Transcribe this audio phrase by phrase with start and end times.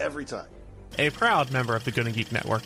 [0.00, 0.48] every time.
[0.98, 2.62] A proud member of the Gonna Geek Network.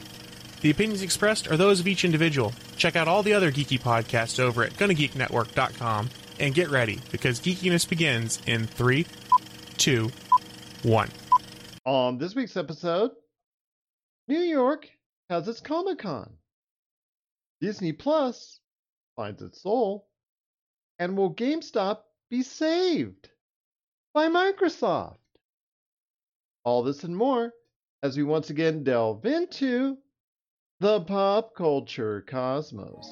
[0.63, 2.53] The opinions expressed are those of each individual.
[2.77, 6.09] Check out all the other geeky podcasts over at GonnaGeekNetwork.com
[6.39, 9.07] and get ready because geekiness begins in three,
[9.77, 10.11] two,
[10.83, 11.11] one.
[11.85, 13.11] On this week's episode,
[14.29, 14.89] New York
[15.29, 16.33] has its Comic Con.
[17.61, 18.61] Disney Plus
[19.17, 20.09] finds its soul.
[20.99, 21.99] And will GameStop
[22.31, 23.31] be saved
[24.15, 25.17] by Microsoft?
[26.65, 27.53] All this and more
[28.05, 29.99] as we once again delve into
[30.79, 33.11] the pop culture cosmos.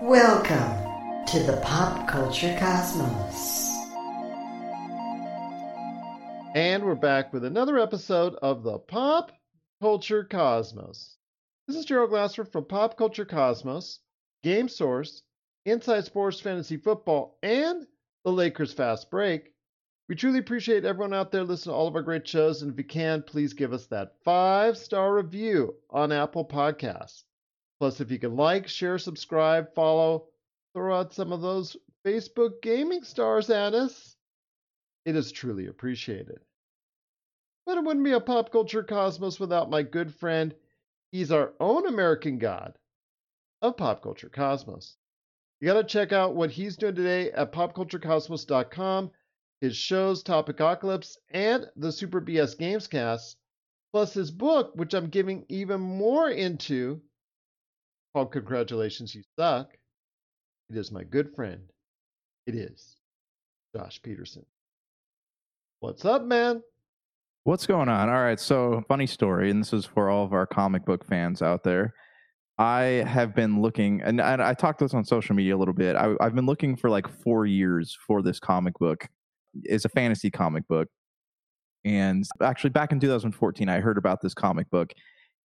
[0.00, 3.68] Welcome to the Pop Culture Cosmos.
[6.54, 9.32] And we're back with another episode of the Pop
[9.82, 11.16] Culture Cosmos.
[11.66, 13.98] This is Gerald Glasser from Pop Culture Cosmos,
[14.44, 15.24] Game Source,
[15.66, 17.88] Inside Sports Fantasy Football, and
[18.24, 19.52] the Lakers Fast Break.
[20.08, 22.62] We truly appreciate everyone out there listening to all of our great shows.
[22.62, 27.24] And if you can, please give us that five star review on Apple Podcasts.
[27.78, 30.28] Plus, if you can like, share, subscribe, follow,
[30.74, 34.16] throw out some of those Facebook gaming stars at us,
[35.04, 36.38] it is truly appreciated.
[37.66, 40.54] But it wouldn't be a pop culture cosmos without my good friend.
[41.12, 42.78] He's our own American god
[43.60, 44.96] of pop culture cosmos.
[45.60, 49.10] You got to check out what he's doing today at popculturecosmos.com,
[49.60, 53.36] his shows Topicocalypse and the Super BS Gamescast,
[53.92, 57.00] plus his book, which I'm giving even more into,
[58.14, 59.70] called Congratulations, You Suck.
[60.70, 61.62] It is my good friend.
[62.46, 62.96] It is
[63.74, 64.44] Josh Peterson.
[65.80, 66.62] What's up, man?
[67.44, 68.08] What's going on?
[68.08, 71.40] All right, so funny story, and this is for all of our comic book fans
[71.40, 71.94] out there.
[72.58, 75.96] I have been looking, and, and I talked this on social media a little bit.
[75.96, 79.06] I, I've been looking for like four years for this comic book.
[79.64, 80.88] It's a fantasy comic book,
[81.84, 84.92] and actually, back in 2014, I heard about this comic book,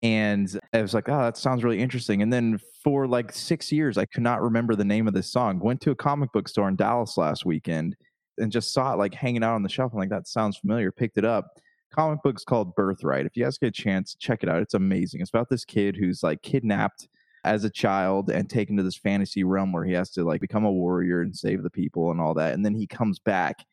[0.03, 3.97] and I was like, "Oh, that sounds really interesting." And then for like six years,
[3.97, 5.59] I could not remember the name of this song.
[5.59, 7.95] Went to a comic book store in Dallas last weekend
[8.37, 9.93] and just saw it like hanging out on the shelf.
[9.93, 11.59] I'm like, "That sounds familiar." Picked it up
[11.93, 13.25] comic book's called Birthright.
[13.25, 14.61] If you guys get a chance, check it out.
[14.61, 15.21] It's amazing.
[15.21, 17.07] It's about this kid who's like kidnapped
[17.43, 20.65] as a child and taken to this fantasy realm where he has to like become
[20.65, 22.53] a warrior and save the people and all that.
[22.53, 23.65] And then he comes back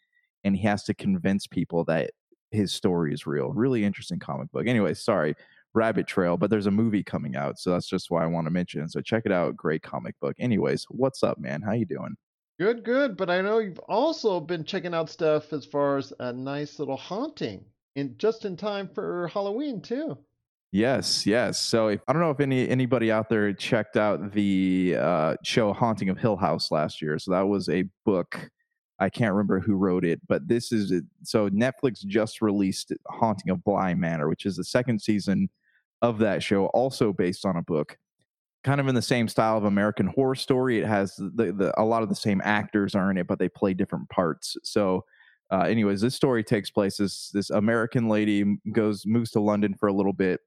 [0.44, 2.10] and he has to convince people that
[2.50, 3.53] his story is real.
[3.53, 4.66] Really interesting comic book.
[4.66, 5.34] Anyway, sorry,
[5.75, 8.50] rabbit trail, but there's a movie coming out, so that's just why I want to
[8.50, 8.93] mention it.
[8.93, 9.56] So check it out.
[9.56, 10.37] Great comic book.
[10.38, 11.62] Anyways, what's up, man?
[11.62, 12.16] How you doing?
[12.59, 13.16] Good, good.
[13.16, 16.97] But I know you've also been checking out stuff as far as a nice little
[16.97, 17.65] haunting
[17.97, 20.16] in just in time for Halloween too.
[20.71, 21.60] Yes, yes.
[21.60, 25.72] So if, I don't know if any anybody out there checked out the uh, show
[25.72, 27.19] Haunting of Hill House last year.
[27.19, 28.50] So that was a book.
[28.99, 31.05] I can't remember who wrote it, but this is it.
[31.25, 35.49] so Netflix just released Haunting of Bly Manor, which is the second season
[36.00, 37.99] of that show, also based on a book,
[38.62, 40.78] kind of in the same style of American Horror Story.
[40.78, 43.49] It has the, the a lot of the same actors are in it, but they
[43.49, 44.56] play different parts.
[44.62, 45.04] So
[45.50, 46.97] uh, anyways, this story takes place.
[46.97, 50.41] This this American lady goes moves to London for a little bit.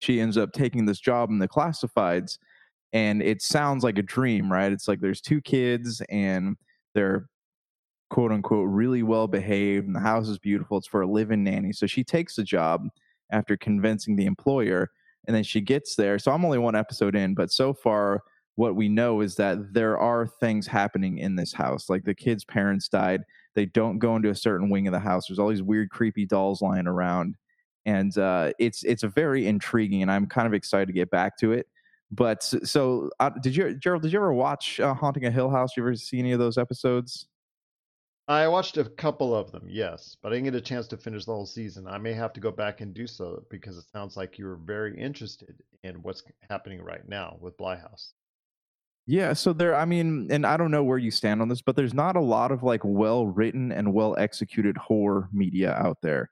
[0.00, 2.38] She ends up taking this job in the classifieds,
[2.92, 4.72] and it sounds like a dream, right?
[4.72, 6.56] It's like there's two kids and
[6.94, 7.28] they're
[8.10, 10.78] quote unquote really well behaved, and the house is beautiful.
[10.78, 11.72] It's for a live-in nanny.
[11.72, 12.88] So she takes the job
[13.30, 14.90] after convincing the employer,
[15.26, 16.18] and then she gets there.
[16.18, 18.22] So I'm only one episode in, but so far
[18.56, 21.88] what we know is that there are things happening in this house.
[21.88, 23.22] Like the kid's parents died
[23.58, 25.26] they don't go into a certain wing of the house.
[25.26, 27.34] There's all these weird, creepy dolls lying around,
[27.86, 31.50] and uh, it's it's very intriguing, and I'm kind of excited to get back to
[31.50, 31.66] it.
[32.12, 34.02] But so, uh, did you, Gerald?
[34.02, 35.76] Did you ever watch uh, Haunting a Hill House?
[35.76, 37.26] You ever see any of those episodes?
[38.28, 41.24] I watched a couple of them, yes, but I didn't get a chance to finish
[41.24, 41.86] the whole season.
[41.88, 44.94] I may have to go back and do so because it sounds like you're very
[45.00, 48.12] interested in what's happening right now with Bly House.
[49.06, 51.74] Yeah, so there I mean, and I don't know where you stand on this, but
[51.74, 56.30] there's not a lot of like well written and well executed horror media out there.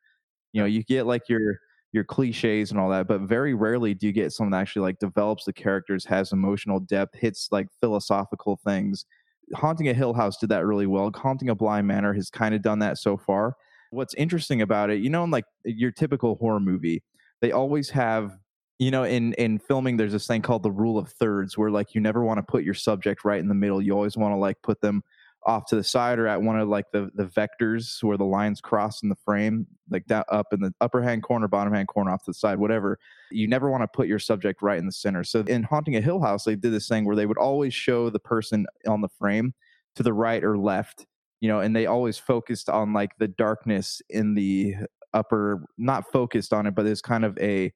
[0.52, 1.60] You know, you get like your
[1.92, 4.98] your cliches and all that, but very rarely do you get someone that actually like
[4.98, 9.06] develops the characters, has emotional depth, hits like philosophical things.
[9.54, 11.10] Haunting a Hill House did that really well.
[11.14, 13.54] Haunting a Bly Manor has kind of done that so far.
[13.90, 17.02] What's interesting about it, you know, in like your typical horror movie,
[17.40, 18.36] they always have,
[18.78, 21.94] you know, in in filming, there's this thing called the rule of thirds, where like
[21.94, 23.80] you never want to put your subject right in the middle.
[23.80, 25.02] You always want to like put them
[25.46, 28.60] off to the side or at one of like the the vectors where the lines
[28.60, 32.10] cross in the frame, like that up in the upper hand corner, bottom hand corner,
[32.10, 32.98] off to the side, whatever.
[33.30, 35.22] You never want to put your subject right in the center.
[35.24, 38.10] So in Haunting a Hill House, they did this thing where they would always show
[38.10, 39.54] the person on the frame
[39.94, 41.06] to the right or left,
[41.40, 44.74] you know, and they always focused on like the darkness in the
[45.14, 47.72] upper, not focused on it, but it's kind of a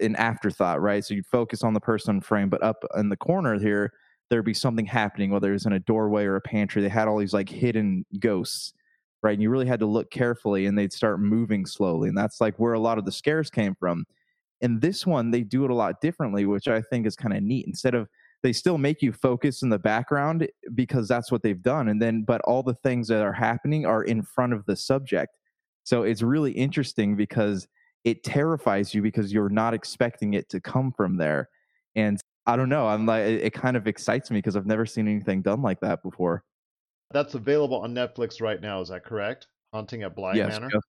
[0.00, 1.04] an afterthought, right?
[1.04, 3.92] So you'd focus on the person frame, but up in the corner here,
[4.30, 6.82] there'd be something happening, whether it's in a doorway or a pantry.
[6.82, 8.74] They had all these like hidden ghosts,
[9.22, 9.32] right?
[9.32, 12.08] And you really had to look carefully and they'd start moving slowly.
[12.08, 14.04] And that's like where a lot of the scares came from.
[14.60, 17.42] In this one, they do it a lot differently, which I think is kind of
[17.42, 17.66] neat.
[17.66, 18.08] Instead of
[18.42, 21.88] they still make you focus in the background because that's what they've done.
[21.88, 25.36] And then, but all the things that are happening are in front of the subject.
[25.82, 27.66] So it's really interesting because
[28.04, 31.48] it terrifies you because you're not expecting it to come from there.
[31.96, 32.88] And I don't know.
[32.88, 35.80] I'm like, it, it kind of excites me because I've never seen anything done like
[35.80, 36.42] that before.
[37.10, 38.80] That's available on Netflix right now.
[38.80, 39.48] Is that correct?
[39.74, 40.70] Haunting at Blind yes, Manor.
[40.70, 40.86] just,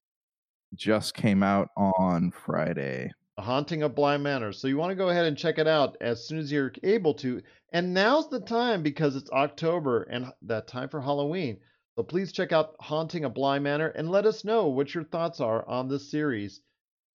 [0.76, 3.12] just came out on Friday.
[3.36, 4.54] The Haunting of Blind Manor.
[4.54, 7.14] So you want to go ahead and check it out as soon as you're able
[7.16, 7.42] to.
[7.74, 11.58] And now's the time because it's October and that time for Halloween.
[11.98, 15.42] So please check out Haunting of Blind Manor and let us know what your thoughts
[15.42, 16.62] are on this series,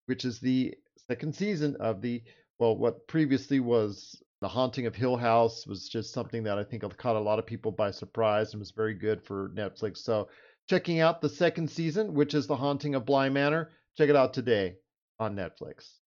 [0.05, 0.75] which is the
[1.09, 2.23] second season of the
[2.59, 6.83] well, what previously was the Haunting of Hill House was just something that I think
[6.97, 9.99] caught a lot of people by surprise and was very good for Netflix.
[9.99, 10.29] So
[10.69, 14.35] checking out the second season, which is The Haunting of Bly Manor, check it out
[14.35, 14.77] today
[15.19, 15.99] on Netflix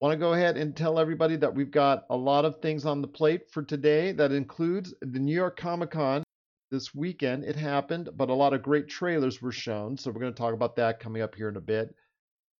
[0.00, 3.02] want to go ahead and tell everybody that we've got a lot of things on
[3.02, 4.12] the plate for today.
[4.12, 6.22] That includes the New York Comic Con
[6.70, 7.44] this weekend.
[7.44, 9.96] It happened, but a lot of great trailers were shown.
[9.96, 11.94] So we're going to talk about that coming up here in a bit.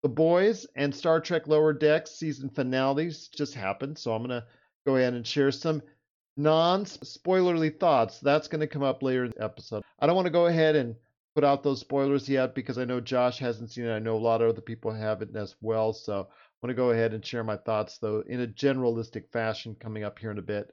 [0.03, 3.99] The Boys and Star Trek Lower Decks season finales just happened.
[3.99, 4.47] So I'm going to
[4.89, 5.83] go ahead and share some
[6.39, 8.21] non spoilerly thoughts.
[8.21, 9.83] That's going to come up later in the episode.
[9.99, 10.97] I don't want to go ahead and
[11.35, 13.95] put out those spoilers yet because I know Josh hasn't seen it.
[13.95, 15.93] I know a lot of other people haven't as well.
[15.93, 19.77] So I want to go ahead and share my thoughts, though, in a generalistic fashion
[19.79, 20.73] coming up here in a bit.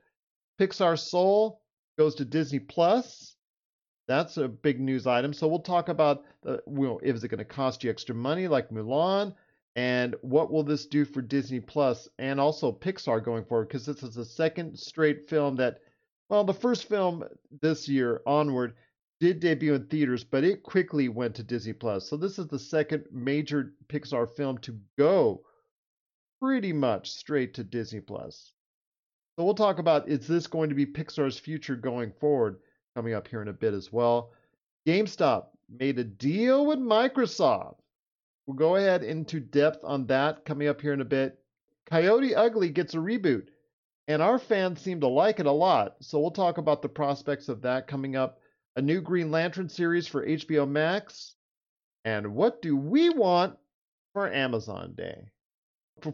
[0.61, 1.61] Pixar Soul
[1.97, 3.35] goes to Disney Plus.
[4.07, 5.33] That's a big news item.
[5.33, 8.69] So we'll talk about the, well, is it going to cost you extra money like
[8.69, 9.33] Mulan?
[9.75, 13.67] And what will this do for Disney Plus and also Pixar going forward?
[13.67, 15.79] Because this is the second straight film that,
[16.29, 17.25] well, the first film
[17.61, 18.75] this year onward
[19.19, 22.07] did debut in theaters, but it quickly went to Disney Plus.
[22.07, 25.41] So this is the second major Pixar film to go
[26.41, 28.53] pretty much straight to Disney Plus.
[29.37, 32.59] So we'll talk about is this going to be Pixar's future going forward
[32.95, 34.31] coming up here in a bit as well.
[34.87, 37.79] GameStop made a deal with Microsoft.
[38.45, 41.39] We'll go ahead into depth on that coming up here in a bit.
[41.87, 43.47] Coyote Ugly gets a reboot,
[44.07, 45.95] and our fans seem to like it a lot.
[46.01, 48.39] So we'll talk about the prospects of that coming up.
[48.75, 51.35] A new Green Lantern series for HBO Max.
[52.03, 53.57] And what do we want
[54.13, 55.29] for Amazon Day?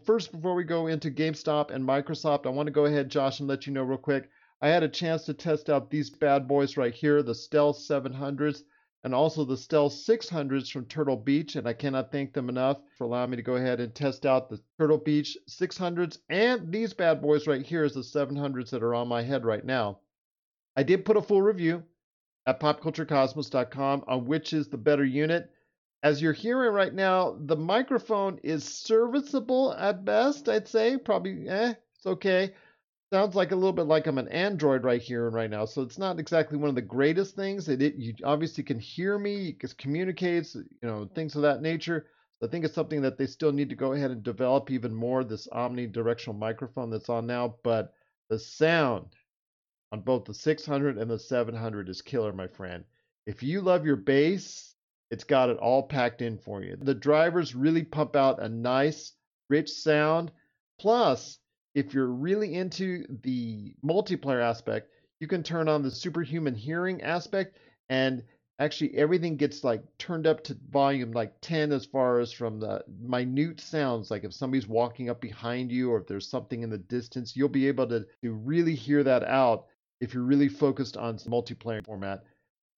[0.06, 3.50] first, before we go into GameStop and Microsoft, I want to go ahead, Josh, and
[3.50, 4.30] let you know real quick.
[4.62, 8.64] I had a chance to test out these bad boys right here, the Stealth 700s
[9.04, 11.56] and also the Stealth 600s from Turtle Beach.
[11.56, 14.50] And I cannot thank them enough for allowing me to go ahead and test out
[14.50, 18.96] the Turtle Beach 600s and these bad boys right here is the 700s that are
[18.96, 20.00] on my head right now.
[20.76, 21.84] I did put a full review
[22.46, 25.52] at popculturecosmos.com on which is the better unit.
[26.04, 30.98] As you're hearing right now, the microphone is serviceable at best, I'd say.
[30.98, 32.54] Probably, eh, it's okay.
[33.12, 35.66] Sounds like a little bit like I'm an Android right here and right now.
[35.66, 37.68] So it's not exactly one of the greatest things.
[37.68, 41.14] It, it you obviously can hear me, it communicates, you know, mm-hmm.
[41.14, 42.08] things of that nature.
[42.40, 44.96] So I think it's something that they still need to go ahead and develop even
[44.96, 47.56] more, this omnidirectional microphone that's on now.
[47.64, 47.94] But
[48.30, 49.08] the sound
[49.92, 52.86] on both the 600 and the 700 is killer, my friend.
[53.26, 54.74] If you love your bass,
[55.10, 56.78] it's got it all packed in for you.
[56.80, 59.12] The drivers really pump out a nice,
[59.50, 60.32] rich sound.
[60.80, 61.40] Plus,
[61.74, 67.58] if you're really into the multiplayer aspect, you can turn on the superhuman hearing aspect
[67.90, 68.24] and
[68.60, 72.84] actually everything gets like turned up to volume like 10 as far as from the
[73.00, 76.78] minute sounds like if somebody's walking up behind you or if there's something in the
[76.78, 79.66] distance you'll be able to, to really hear that out
[80.00, 82.24] if you're really focused on multiplayer format.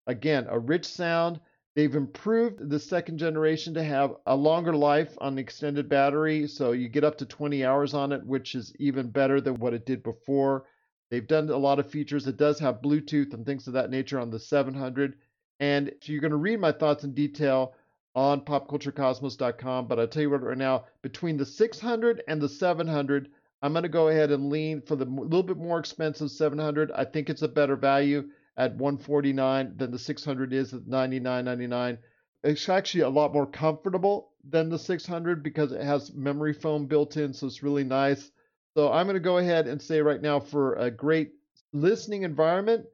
[0.08, 1.40] Again a rich sound
[1.76, 6.72] They've improved the second generation to have a longer life on the extended battery, so
[6.72, 9.86] you get up to 20 hours on it, which is even better than what it
[9.86, 10.66] did before.
[11.10, 12.28] They've done a lot of features.
[12.28, 15.16] It does have Bluetooth and things of that nature on the 700.
[15.60, 17.74] And so you're going to read my thoughts in detail
[18.14, 19.88] on popculturecosmos.com.
[19.88, 23.30] But I'll tell you what, right now, between the 600 and the 700,
[23.64, 26.92] I'm going to go ahead and lean for the little bit more expensive 700.
[26.92, 31.98] I think it's a better value at 149 than the 600 is at 99.99.
[32.44, 37.18] It's actually a lot more comfortable than the 600 because it has memory foam built
[37.18, 38.32] in, so it's really nice.
[38.76, 41.32] So I'm going to go ahead and say right now for a great
[41.72, 42.86] listening environment,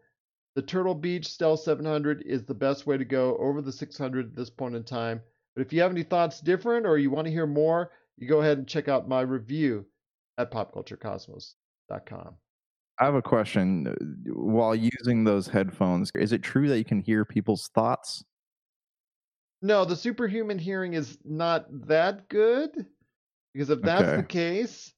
[0.55, 4.35] the Turtle Beach Stealth 700 is the best way to go over the 600 at
[4.35, 5.21] this point in time.
[5.55, 8.41] But if you have any thoughts different or you want to hear more, you go
[8.41, 9.85] ahead and check out my review
[10.37, 12.35] at popculturecosmos.com.
[12.99, 13.95] I have a question.
[14.25, 18.23] While using those headphones, is it true that you can hear people's thoughts?
[19.61, 22.85] No, the superhuman hearing is not that good
[23.53, 24.17] because if that's Okay.
[24.17, 24.93] the case,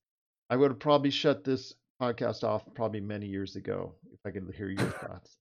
[0.49, 4.51] I would have probably shut this podcast off probably many years ago if I could
[4.55, 5.37] hear your thoughts.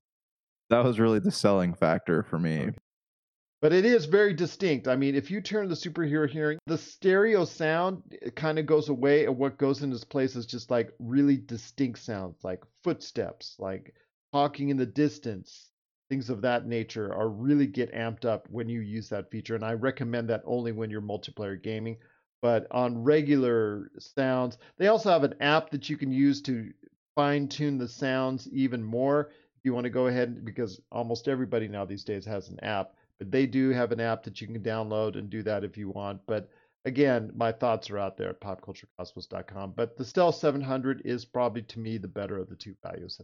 [0.68, 2.60] That was really the selling factor for me.
[2.60, 2.78] Okay.
[3.60, 4.88] But it is very distinct.
[4.88, 8.02] I mean, if you turn the superhero hearing, the stereo sound
[8.34, 11.98] kind of goes away, and what goes in its place is just like really distinct
[11.98, 13.94] sounds, like footsteps, like
[14.32, 15.68] talking in the distance,
[16.08, 19.56] things of that nature, are really get amped up when you use that feature.
[19.56, 21.98] And I recommend that only when you're multiplayer gaming.
[22.40, 26.70] But on regular sounds, they also have an app that you can use to
[27.14, 29.32] fine tune the sounds even more.
[29.58, 32.94] If you want to go ahead, because almost everybody now these days has an app
[33.20, 35.90] but they do have an app that you can download and do that if you
[35.90, 36.20] want.
[36.26, 36.48] But
[36.86, 39.74] again, my thoughts are out there at popculturecosmos.com.
[39.76, 43.20] But the Stealth 700 is probably to me the better of the two values.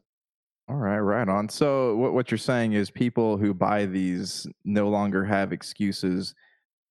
[0.68, 1.48] All right, right on.
[1.48, 6.34] So what what you're saying is people who buy these no longer have excuses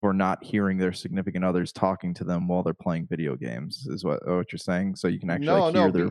[0.02, 3.86] for not hearing their significant others talking to them while they're playing video games.
[3.92, 4.96] Is what what you're saying?
[4.96, 5.92] So you can actually No, hear no.
[5.92, 6.10] their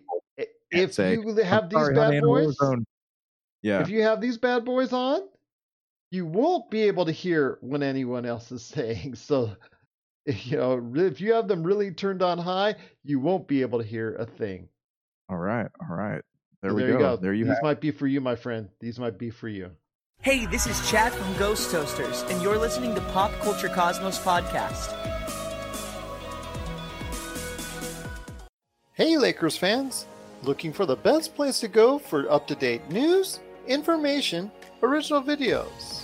[0.71, 2.85] If say, you have these bad in a war boys, zone."
[3.63, 3.81] Yeah.
[3.81, 5.23] if you have these bad boys on,
[6.15, 9.17] you won't be able to hear what anyone else is saying.
[9.17, 9.57] So,
[10.27, 13.85] you know, if you have them really turned on high, you won't be able to
[13.85, 14.69] hear a thing.
[15.29, 16.23] all right, all right.
[16.63, 16.99] There So we there go.
[16.99, 17.17] you go.
[17.17, 17.63] There you These have.
[17.63, 18.69] might be for you, my friend.
[18.81, 19.71] These might be for you.
[20.23, 24.93] Hey, this is Chad from Ghost Toasters, and you're listening to Pop Culture Cosmos Podcast.
[28.95, 30.07] Hey, Lakers fans!
[30.45, 34.51] Looking for the best place to go for up to date news, information,
[34.83, 36.04] original videos,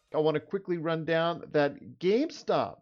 [0.13, 2.77] I want to quickly run down that GameStop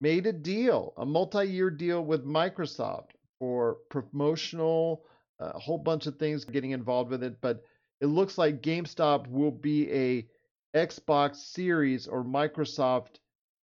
[0.00, 5.04] made a deal, a multi year deal with Microsoft for promotional,
[5.40, 7.40] uh, a whole bunch of things getting involved with it.
[7.40, 7.62] But
[8.00, 10.28] it looks like GameStop will be a
[10.76, 13.18] Xbox Series or Microsoft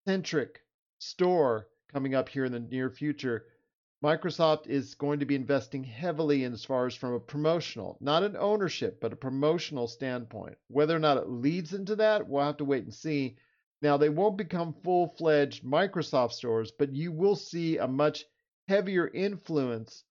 [0.08, 0.62] centric
[1.00, 3.46] store coming up here in the near future.
[4.05, 8.21] Microsoft is going to be investing heavily in as far as from a promotional, not
[8.21, 10.55] an ownership, but a promotional standpoint.
[10.67, 13.35] Whether or not it leads into that, we'll have to wait and see.
[13.81, 18.25] Now, they won't become full fledged Microsoft stores, but you will see a much
[18.67, 20.03] heavier influence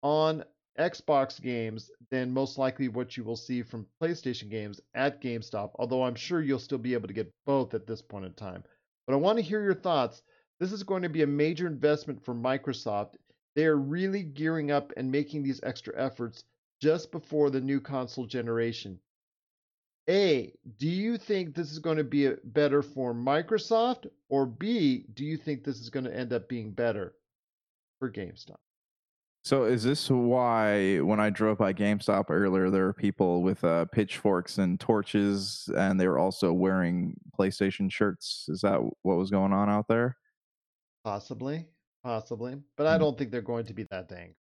[0.00, 0.44] on
[0.78, 6.04] Xbox games than most likely what you will see from PlayStation games at GameStop, although
[6.04, 8.62] I'm sure you'll still be able to get both at this point in time.
[9.08, 10.22] But I want to hear your thoughts.
[10.60, 13.14] This is going to be a major investment for Microsoft.
[13.60, 16.44] They are really gearing up and making these extra efforts
[16.80, 18.98] just before the new console generation.
[20.08, 24.06] A, do you think this is going to be better for Microsoft?
[24.30, 27.12] Or B, do you think this is going to end up being better
[27.98, 28.56] for GameStop?
[29.44, 33.84] So is this why when I drove by GameStop earlier, there were people with uh,
[33.92, 38.46] pitchforks and torches, and they were also wearing PlayStation shirts?
[38.48, 40.16] Is that what was going on out there?
[41.04, 41.66] Possibly,
[42.02, 42.62] possibly.
[42.76, 42.98] But I Mhm.
[42.98, 44.34] don't think they're going to be that dang.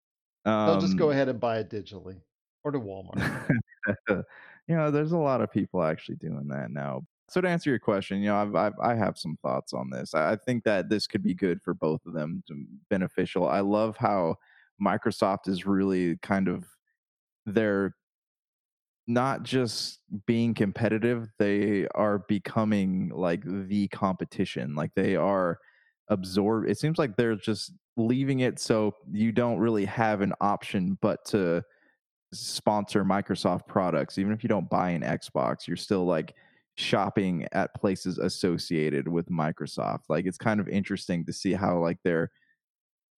[0.66, 2.24] They'll just go Um, ahead and buy it digitally
[2.64, 3.26] or to Walmart.
[4.10, 4.24] you
[4.76, 7.06] know, there's a lot of people actually doing that now.
[7.28, 10.14] So to answer your question, you know, I've, I've I have some thoughts on this.
[10.14, 13.48] I I think that this could be good for both of them, to, beneficial.
[13.48, 14.38] I love how
[14.82, 16.66] Microsoft is really kind of
[17.46, 17.96] they're
[19.08, 24.76] not just being competitive; they are becoming like the competition.
[24.76, 25.60] Like they are
[26.10, 26.68] absorb.
[26.68, 31.26] It seems like they're just leaving it so you don't really have an option but
[31.26, 31.64] to
[32.34, 34.18] sponsor Microsoft products.
[34.18, 36.36] Even if you don't buy an Xbox, you're still like
[36.76, 40.04] shopping at places associated with Microsoft.
[40.10, 42.32] Like it's kind of interesting to see how like they're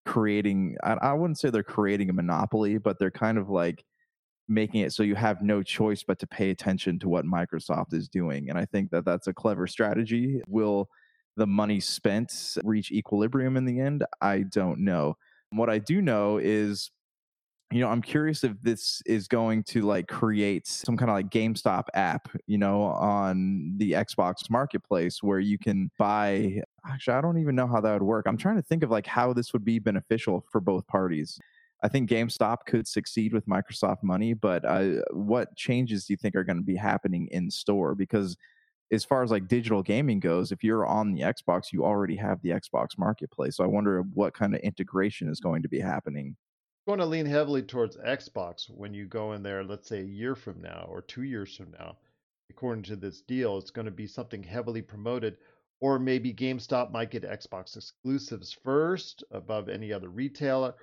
[0.06, 3.84] creating I, I wouldn't say they're creating a monopoly, but they're kind of like
[4.48, 8.10] making it so you have no choice but to pay attention to what Microsoft is
[8.10, 8.50] doing.
[8.50, 10.42] And I think that that's a clever strategy.
[10.48, 10.90] Will
[11.40, 14.06] the money spent reach equilibrium in the end?
[14.22, 15.16] I don't know.
[15.52, 16.92] What I do know is
[17.72, 21.30] you know, I'm curious if this is going to like create some kind of like
[21.30, 26.62] GameStop app, you know, on the Xbox marketplace where you can buy.
[26.88, 28.26] Actually, I don't even know how that would work.
[28.28, 31.40] I'm trying to think of like how this would be beneficial for both parties.
[31.84, 36.36] I think GameStop could succeed with Microsoft money, but uh, what changes do you think
[36.36, 37.94] are going to be happening in store?
[37.94, 38.36] Because
[38.92, 42.42] as far as like digital gaming goes, if you're on the Xbox, you already have
[42.42, 43.58] the Xbox marketplace.
[43.58, 46.36] So I wonder what kind of integration is going to be happening
[46.90, 50.34] going to lean heavily towards Xbox when you go in there, let's say a year
[50.34, 51.96] from now or two years from now.
[52.50, 55.38] According to this deal, it's going to be something heavily promoted,
[55.82, 60.74] or maybe GameStop might get Xbox exclusives first above any other retailer.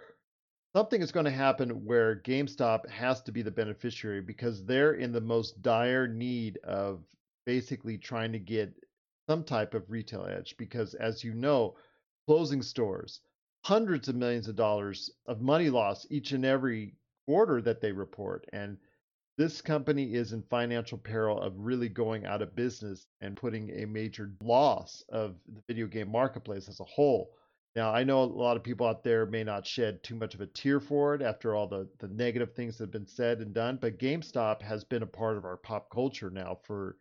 [0.76, 5.10] Something is going to happen where GameStop has to be the beneficiary because they're in
[5.10, 7.02] the most dire need of
[7.46, 8.74] basically trying to get
[9.28, 10.54] some type of retail edge.
[10.58, 11.76] Because as you know,
[12.26, 13.20] closing stores,
[13.64, 16.94] hundreds of millions of dollars of money loss each and every
[17.26, 18.46] quarter that they report.
[18.52, 18.76] And
[19.38, 23.86] this company is in financial peril of really going out of business and putting a
[23.86, 27.32] major loss of the video game marketplace as a whole.
[27.74, 30.40] Now, I know a lot of people out there may not shed too much of
[30.40, 33.52] a tear for it after all the, the negative things that have been said and
[33.52, 36.96] done, but GameStop has been a part of our pop culture now for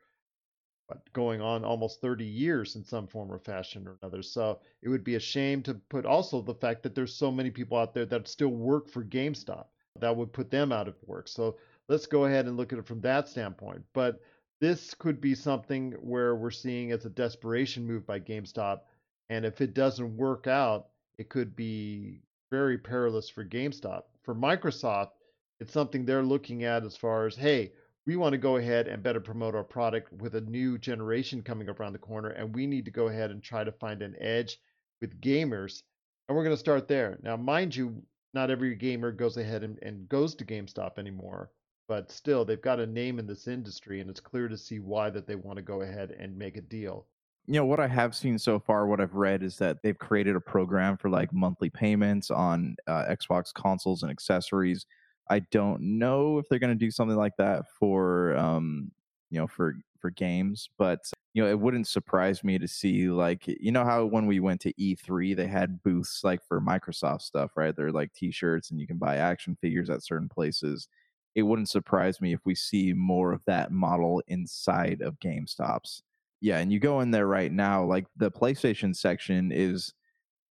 [1.14, 4.22] going on almost 30 years in some form or fashion or another.
[4.22, 7.50] So it would be a shame to put also the fact that there's so many
[7.50, 9.66] people out there that still work for GameStop.
[10.00, 11.28] That would put them out of work.
[11.28, 13.82] So let's go ahead and look at it from that standpoint.
[13.94, 14.22] But
[14.60, 18.82] this could be something where we're seeing as a desperation move by GameStop.
[19.30, 20.88] And if it doesn't work out,
[21.18, 24.04] it could be very perilous for GameStop.
[24.24, 25.12] For Microsoft,
[25.60, 27.72] it's something they're looking at as far as, hey,
[28.06, 31.70] we want to go ahead and better promote our product with a new generation coming
[31.70, 34.16] up around the corner and we need to go ahead and try to find an
[34.20, 34.60] edge
[35.02, 35.82] with gamers.
[36.28, 37.20] And we're going to start there.
[37.24, 38.02] Now mind you
[38.34, 41.50] not every gamer goes ahead and, and goes to gamestop anymore
[41.88, 45.10] but still they've got a name in this industry and it's clear to see why
[45.10, 47.08] that they want to go ahead and make a deal.
[47.48, 50.36] You know what i have seen so far what i've read is that they've created
[50.36, 54.88] a program for like monthly payments on uh, xbox consoles and accessories
[55.30, 58.92] I don't know if they're going to do something like that for um,
[59.30, 61.00] you know for for games, but
[61.34, 64.62] you know it wouldn't surprise me to see like you know how when we went
[64.62, 67.76] to E3 they had booths like for Microsoft stuff, right?
[67.76, 70.88] They're like T-shirts and you can buy action figures at certain places.
[71.36, 76.02] It wouldn't surprise me if we see more of that model inside of GameStops.
[76.40, 79.94] Yeah, and you go in there right now, like the PlayStation section is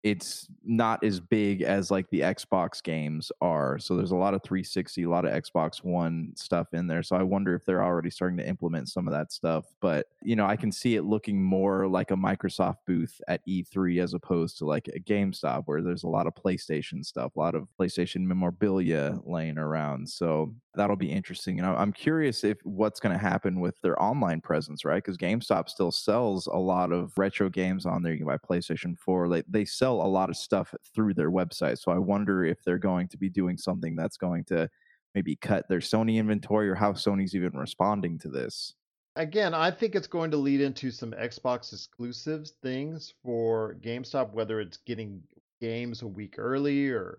[0.04, 3.78] it's not as big as like the Xbox games are.
[3.78, 7.02] So there's a lot of 360, a lot of Xbox One stuff in there.
[7.02, 9.64] So I wonder if they're already starting to implement some of that stuff.
[9.80, 14.02] But, you know, I can see it looking more like a Microsoft booth at E3
[14.02, 17.54] as opposed to like a GameStop where there's a lot of PlayStation stuff, a lot
[17.54, 20.06] of PlayStation memorabilia laying around.
[20.06, 21.58] So that'll be interesting.
[21.58, 25.02] And I'm curious if what's going to happen with their online presence, right?
[25.02, 28.12] Because GameStop still sells a lot of retro games on there.
[28.12, 29.28] You can buy PlayStation 4.
[29.28, 31.78] They, they sell sell a lot of stuff through their website.
[31.78, 34.68] So I wonder if they're going to be doing something that's going to
[35.14, 38.74] maybe cut their Sony inventory or how Sony's even responding to this.
[39.16, 44.60] Again, I think it's going to lead into some Xbox exclusives things for GameStop, whether
[44.60, 45.22] it's getting
[45.60, 47.18] games a week early or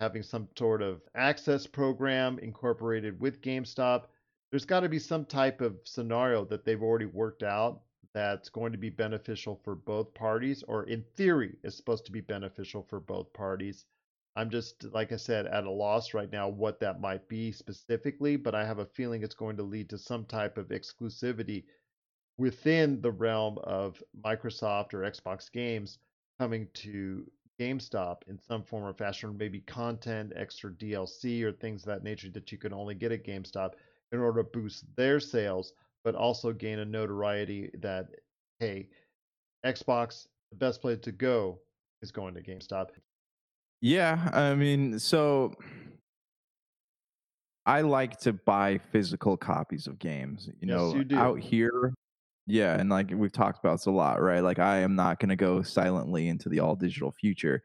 [0.00, 4.04] having some sort of access program incorporated with GameStop.
[4.50, 7.80] There's got to be some type of scenario that they've already worked out
[8.14, 12.20] that's going to be beneficial for both parties, or in theory, is supposed to be
[12.20, 13.84] beneficial for both parties.
[14.36, 18.36] I'm just, like I said, at a loss right now what that might be specifically,
[18.36, 21.64] but I have a feeling it's going to lead to some type of exclusivity
[22.38, 25.98] within the realm of Microsoft or Xbox games
[26.38, 27.28] coming to
[27.60, 32.04] GameStop in some form or fashion, or maybe content, extra DLC, or things of that
[32.04, 33.72] nature that you can only get at GameStop
[34.12, 35.72] in order to boost their sales
[36.04, 38.08] but also gain a notoriety that
[38.60, 38.88] hey,
[39.64, 41.58] Xbox, the best place to go
[42.02, 42.88] is going to GameStop.
[43.80, 45.52] Yeah, I mean, so
[47.66, 50.48] I like to buy physical copies of games.
[50.60, 51.92] You yes, know, you out here,
[52.48, 54.40] yeah, and like we've talked about this a lot, right?
[54.40, 57.62] Like I am not going to go silently into the all digital future.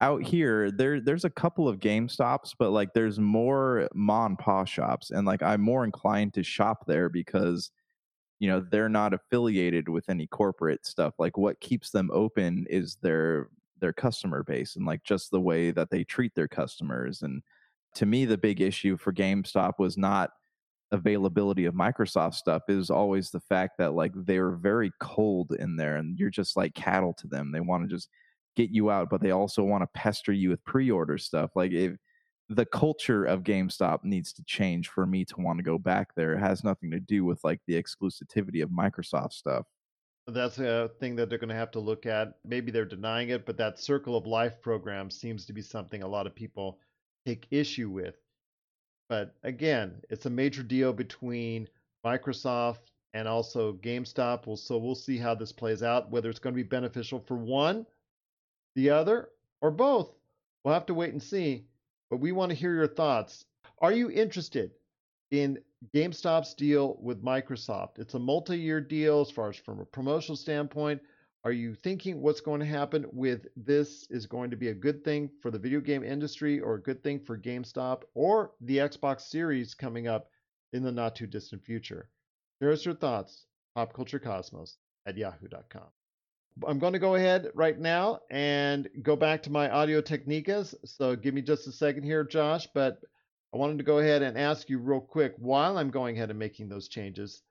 [0.00, 4.68] Out here, there there's a couple of Game Stops, but like there's more mom and
[4.68, 7.70] shops, and like I'm more inclined to shop there because
[8.40, 12.96] you know they're not affiliated with any corporate stuff like what keeps them open is
[13.00, 17.42] their their customer base and like just the way that they treat their customers and
[17.94, 20.30] to me the big issue for GameStop was not
[20.92, 25.96] availability of Microsoft stuff is always the fact that like they're very cold in there
[25.96, 27.50] and you're just like cattle to them.
[27.50, 28.08] They want to just
[28.54, 31.50] get you out, but they also want to pester you with pre-order stuff.
[31.56, 31.96] Like if
[32.48, 36.34] the culture of GameStop needs to change for me to want to go back there.
[36.34, 39.64] It has nothing to do with like the exclusivity of Microsoft stuff.
[40.26, 42.34] That's a thing that they're going to have to look at.
[42.44, 46.08] Maybe they're denying it, but that Circle of Life program seems to be something a
[46.08, 46.78] lot of people
[47.26, 48.16] take issue with.
[49.12, 51.68] But again, it's a major deal between
[52.02, 52.78] Microsoft
[53.12, 54.58] and also GameStop.
[54.58, 57.84] So we'll see how this plays out, whether it's going to be beneficial for one,
[58.74, 59.28] the other,
[59.60, 60.14] or both.
[60.64, 61.66] We'll have to wait and see.
[62.08, 63.44] But we want to hear your thoughts.
[63.82, 64.70] Are you interested
[65.30, 65.58] in
[65.94, 67.98] GameStop's deal with Microsoft?
[67.98, 71.02] It's a multi year deal as far as from a promotional standpoint.
[71.44, 75.02] Are you thinking what's going to happen with this is going to be a good
[75.02, 79.22] thing for the video game industry or a good thing for GameStop or the Xbox
[79.22, 80.30] Series coming up
[80.72, 82.08] in the not too distant future?
[82.60, 85.88] Share us your thoughts, popculturecosmos at yahoo.com.
[86.64, 90.76] I'm going to go ahead right now and go back to my Audio Technicas.
[90.84, 93.00] So give me just a second here, Josh, but
[93.52, 96.38] I wanted to go ahead and ask you real quick while I'm going ahead and
[96.38, 97.42] making those changes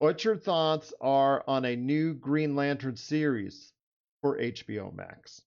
[0.00, 3.74] what your thoughts are on a new Green Lantern series
[4.20, 5.42] for HBO Max.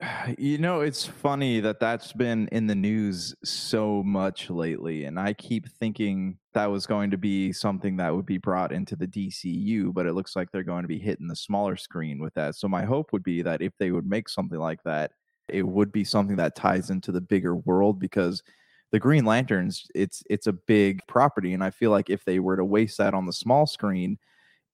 [0.38, 5.04] You know, it's funny that that's been in the news so much lately.
[5.04, 8.94] And I keep thinking that was going to be something that would be brought into
[8.94, 12.32] the DCU, but it looks like they're going to be hitting the smaller screen with
[12.34, 12.54] that.
[12.54, 15.10] So my hope would be that if they would make something like that,
[15.48, 18.42] it would be something that ties into the bigger world because
[18.90, 22.56] the Green Lanterns, it's it's a big property, and I feel like if they were
[22.56, 24.18] to waste that on the small screen,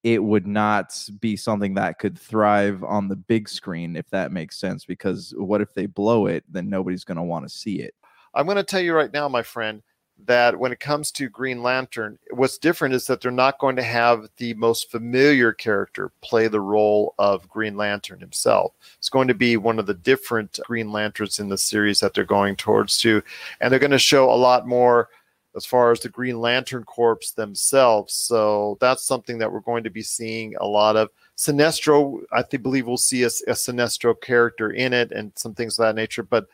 [0.03, 4.59] it would not be something that could thrive on the big screen, if that makes
[4.59, 4.85] sense.
[4.85, 6.43] Because what if they blow it?
[6.47, 7.93] Then nobody's going to want to see it.
[8.33, 9.81] I'm going to tell you right now, my friend,
[10.25, 13.83] that when it comes to Green Lantern, what's different is that they're not going to
[13.83, 18.73] have the most familiar character play the role of Green Lantern himself.
[18.97, 22.23] It's going to be one of the different Green Lanterns in the series that they're
[22.23, 23.21] going towards to,
[23.59, 25.09] and they're going to show a lot more
[25.55, 28.13] as far as the Green Lantern Corps themselves.
[28.13, 31.09] So that's something that we're going to be seeing a lot of.
[31.37, 35.77] Sinestro, I think, believe we'll see a, a Sinestro character in it and some things
[35.77, 36.47] of that nature, but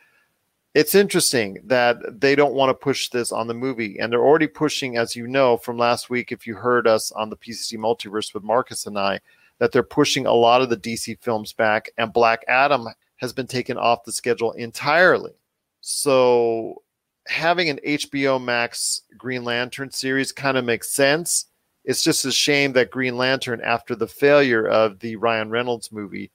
[0.74, 4.46] it's interesting that they don't want to push this on the movie and they're already
[4.46, 8.32] pushing as you know from last week if you heard us on the pcc multiverse
[8.32, 9.20] with marcus and i
[9.58, 12.86] that they're pushing a lot of the dc films back and black adam
[13.22, 15.30] has been taken off the schedule entirely.
[15.80, 16.82] So
[17.28, 21.46] having an hbo max green lantern series kind of makes sense.
[21.84, 26.32] It's just a shame that green lantern after the failure of the ryan reynolds movie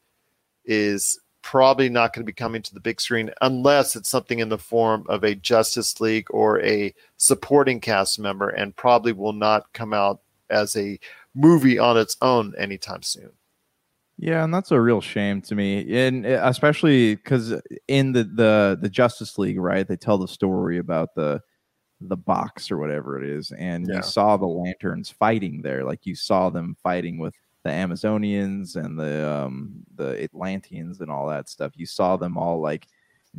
[0.63, 4.49] is probably not going to be coming to the big screen unless it's something in
[4.49, 9.71] the form of a Justice League or a supporting cast member, and probably will not
[9.71, 10.99] come out as a
[11.33, 13.29] movie on its own anytime soon.
[14.17, 17.53] Yeah, and that's a real shame to me, and eh, especially because
[17.87, 19.87] in the the the Justice League, right?
[19.87, 21.41] They tell the story about the
[22.01, 23.95] the box or whatever it is, and yeah.
[23.95, 27.35] you saw the lanterns fighting there, like you saw them fighting with
[27.67, 31.73] the Amazonians and the um, the Atlanteans and all that stuff.
[31.75, 32.87] You saw them all like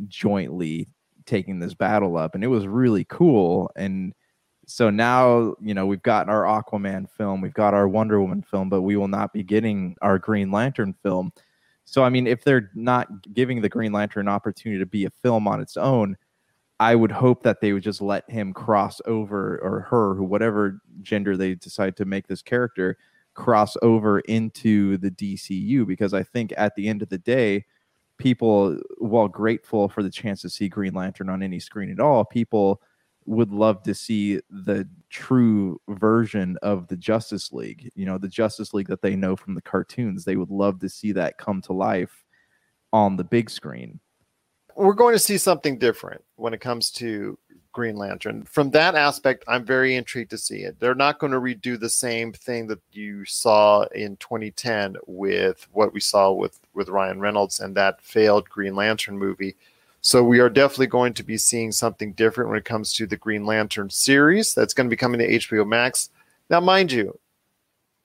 [0.07, 0.87] jointly
[1.25, 3.71] taking this battle up, and it was really cool.
[3.75, 4.13] And
[4.67, 8.69] so now you know we've got our Aquaman film, we've got our Wonder Woman film,
[8.69, 11.33] but we will not be getting our Green Lantern film.
[11.85, 15.09] So I mean, if they're not giving the Green Lantern an opportunity to be a
[15.09, 16.17] film on its own,
[16.79, 20.81] I would hope that they would just let him cross over or her, who whatever
[21.01, 22.97] gender they decide to make this character,
[23.39, 27.65] cross over into the DCU because I think at the end of the day,
[28.17, 32.25] people, while grateful for the chance to see Green Lantern on any screen at all,
[32.25, 32.81] people
[33.25, 37.89] would love to see the true version of the Justice League.
[37.95, 40.25] You know, the Justice League that they know from the cartoons.
[40.25, 42.23] They would love to see that come to life
[42.91, 43.99] on the big screen.
[44.75, 47.37] We're going to see something different when it comes to
[47.71, 48.43] Green Lantern.
[48.43, 50.79] From that aspect, I'm very intrigued to see it.
[50.79, 55.93] They're not going to redo the same thing that you saw in 2010 with what
[55.93, 59.55] we saw with with Ryan Reynolds and that failed Green Lantern movie.
[60.01, 63.17] So we are definitely going to be seeing something different when it comes to the
[63.17, 66.09] Green Lantern series that's going to be coming to HBO Max.
[66.49, 67.19] Now, mind you,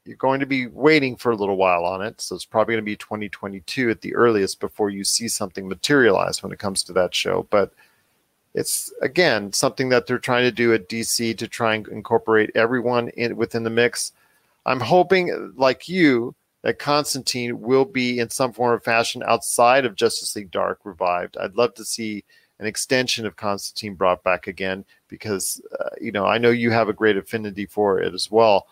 [0.05, 2.85] you're going to be waiting for a little while on it, so it's probably going
[2.85, 6.93] to be 2022 at the earliest before you see something materialize when it comes to
[6.93, 7.47] that show.
[7.49, 7.73] But
[8.55, 13.09] it's again something that they're trying to do at DC to try and incorporate everyone
[13.11, 14.13] in within the mix.
[14.65, 19.97] I'm hoping, like you, that Constantine will be in some form or fashion outside of
[19.97, 21.37] Justice League Dark revived.
[21.37, 22.25] I'd love to see
[22.59, 26.89] an extension of Constantine brought back again because uh, you know I know you have
[26.89, 28.69] a great affinity for it as well.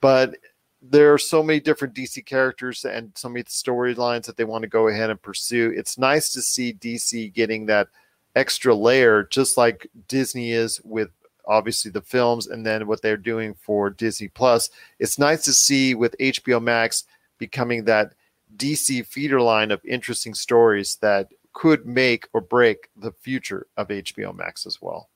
[0.00, 0.36] But
[0.82, 4.68] there are so many different DC characters and so many storylines that they want to
[4.68, 5.72] go ahead and pursue.
[5.76, 7.88] It's nice to see DC getting that
[8.34, 11.10] extra layer, just like Disney is with
[11.46, 14.70] obviously the films and then what they're doing for Disney Plus.
[14.98, 17.04] It's nice to see with HBO Max
[17.38, 18.14] becoming that
[18.56, 24.34] DC feeder line of interesting stories that could make or break the future of HBO
[24.34, 25.08] Max as well.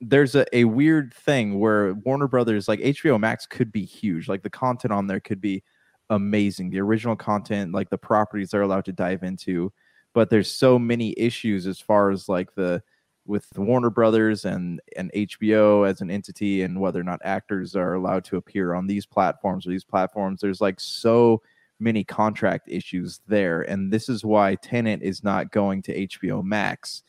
[0.00, 4.28] There's a, a weird thing where Warner Brothers, like HBO Max, could be huge.
[4.28, 5.62] Like the content on there could be
[6.10, 6.70] amazing.
[6.70, 9.72] The original content, like the properties they're allowed to dive into.
[10.14, 12.82] But there's so many issues as far as like the
[13.26, 17.94] with Warner Brothers and and HBO as an entity and whether or not actors are
[17.94, 20.40] allowed to appear on these platforms or these platforms.
[20.40, 21.42] There's like so
[21.78, 27.02] many contract issues there, and this is why Tenet is not going to HBO Max.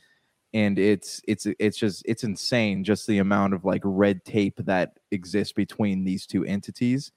[0.53, 4.99] And it's it's it's just it's insane just the amount of like red tape that
[5.11, 7.11] exists between these two entities,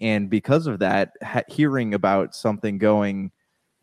[0.00, 3.30] and because of that, ha- hearing about something going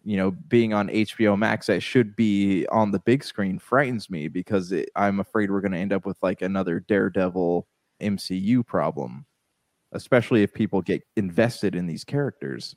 [0.03, 4.27] you know, being on HBO Max that should be on the big screen frightens me
[4.27, 7.67] because it, I'm afraid we're going to end up with like another Daredevil
[8.01, 9.25] MCU problem,
[9.91, 12.75] especially if people get invested in these characters.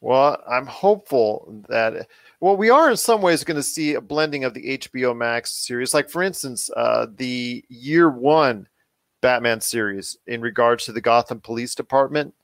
[0.00, 2.08] Well, I'm hopeful that
[2.40, 5.52] well, we are in some ways going to see a blending of the HBO Max
[5.52, 5.92] series.
[5.92, 8.68] Like for instance, uh, the Year One
[9.20, 12.34] Batman series in regards to the Gotham Police Department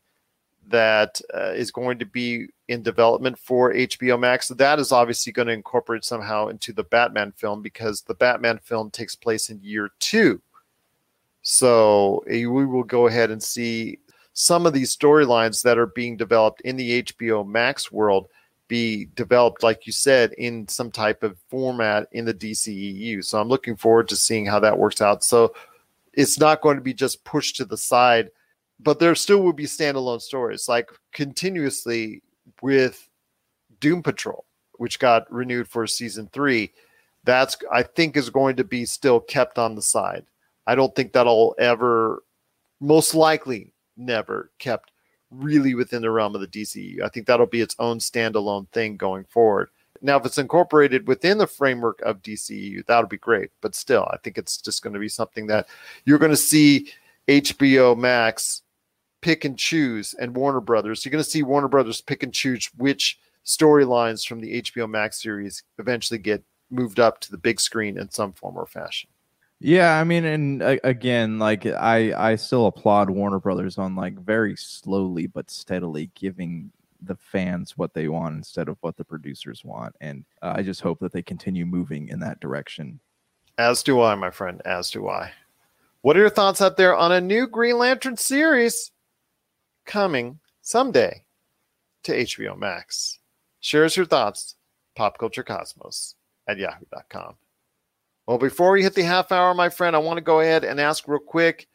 [0.68, 4.48] that uh, is going to be in development for HBO Max.
[4.48, 8.90] That is obviously going to incorporate somehow into the Batman film because the Batman film
[8.90, 10.40] takes place in year two.
[11.42, 13.98] So uh, we will go ahead and see
[14.32, 18.28] some of these storylines that are being developed in the HBO Max world
[18.66, 23.24] be developed, like you said, in some type of format in the DCEU.
[23.24, 25.22] So I'm looking forward to seeing how that works out.
[25.22, 25.54] So
[26.14, 28.30] it's not going to be just pushed to the side
[28.80, 32.22] but there still would be standalone stories like continuously
[32.62, 33.08] with
[33.80, 34.44] Doom Patrol,
[34.78, 36.72] which got renewed for season three.
[37.24, 40.24] That's I think is going to be still kept on the side.
[40.66, 42.22] I don't think that'll ever,
[42.80, 44.90] most likely, never kept
[45.30, 47.02] really within the realm of the DCU.
[47.02, 49.70] I think that'll be its own standalone thing going forward.
[50.02, 53.50] Now, if it's incorporated within the framework of DCU, that'll be great.
[53.62, 55.66] But still, I think it's just going to be something that
[56.04, 56.90] you're going to see
[57.28, 58.62] HBO Max
[59.24, 61.04] pick and choose, and Warner Brothers.
[61.04, 65.22] You're going to see Warner Brothers pick and choose which storylines from the HBO Max
[65.22, 69.08] series eventually get moved up to the big screen in some form or fashion.
[69.60, 74.18] Yeah, I mean, and uh, again, like I, I still applaud Warner Brothers on like
[74.18, 79.64] very slowly but steadily giving the fans what they want instead of what the producers
[79.64, 83.00] want, and uh, I just hope that they continue moving in that direction.
[83.56, 84.60] As do I, my friend.
[84.66, 85.32] As do I.
[86.04, 88.90] What are your thoughts out there on a new Green Lantern series?
[89.86, 91.24] coming someday
[92.02, 93.20] to HBO Max.
[93.60, 94.56] Share us your thoughts,
[94.98, 96.12] popculturecosmos
[96.46, 97.36] at yahoo.com.
[98.26, 100.78] Well, before we hit the half hour, my friend, I want to go ahead and
[100.78, 101.68] ask real quick.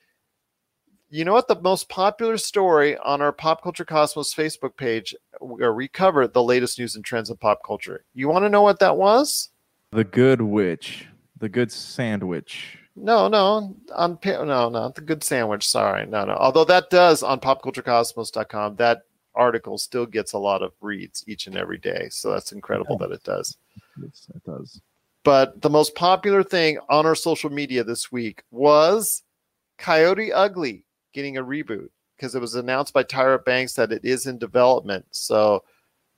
[1.09, 1.47] You know what?
[1.47, 6.43] The most popular story on our Pop Culture Cosmos Facebook page, where we cover the
[6.43, 8.05] latest news and trends in pop culture.
[8.13, 9.49] You want to know what that was?
[9.89, 12.77] The Good Witch, the Good Sandwich.
[13.01, 15.67] No, no, on no, no, the good sandwich.
[15.67, 16.33] Sorry, no, no.
[16.33, 19.03] Although that does on popculturecosmos.com, that
[19.35, 22.09] article still gets a lot of reads each and every day.
[22.11, 23.07] So that's incredible yeah.
[23.07, 23.57] that it does.
[24.01, 24.81] Yes, it does.
[25.23, 29.23] But the most popular thing on our social media this week was
[29.77, 30.83] Coyote Ugly
[31.13, 35.05] getting a reboot because it was announced by Tyra Banks that it is in development.
[35.11, 35.63] So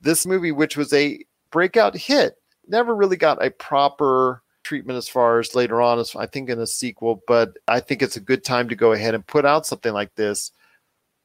[0.00, 4.42] this movie, which was a breakout hit, never really got a proper
[4.72, 8.00] treatment as far as later on as I think in a sequel, but I think
[8.00, 10.50] it's a good time to go ahead and put out something like this.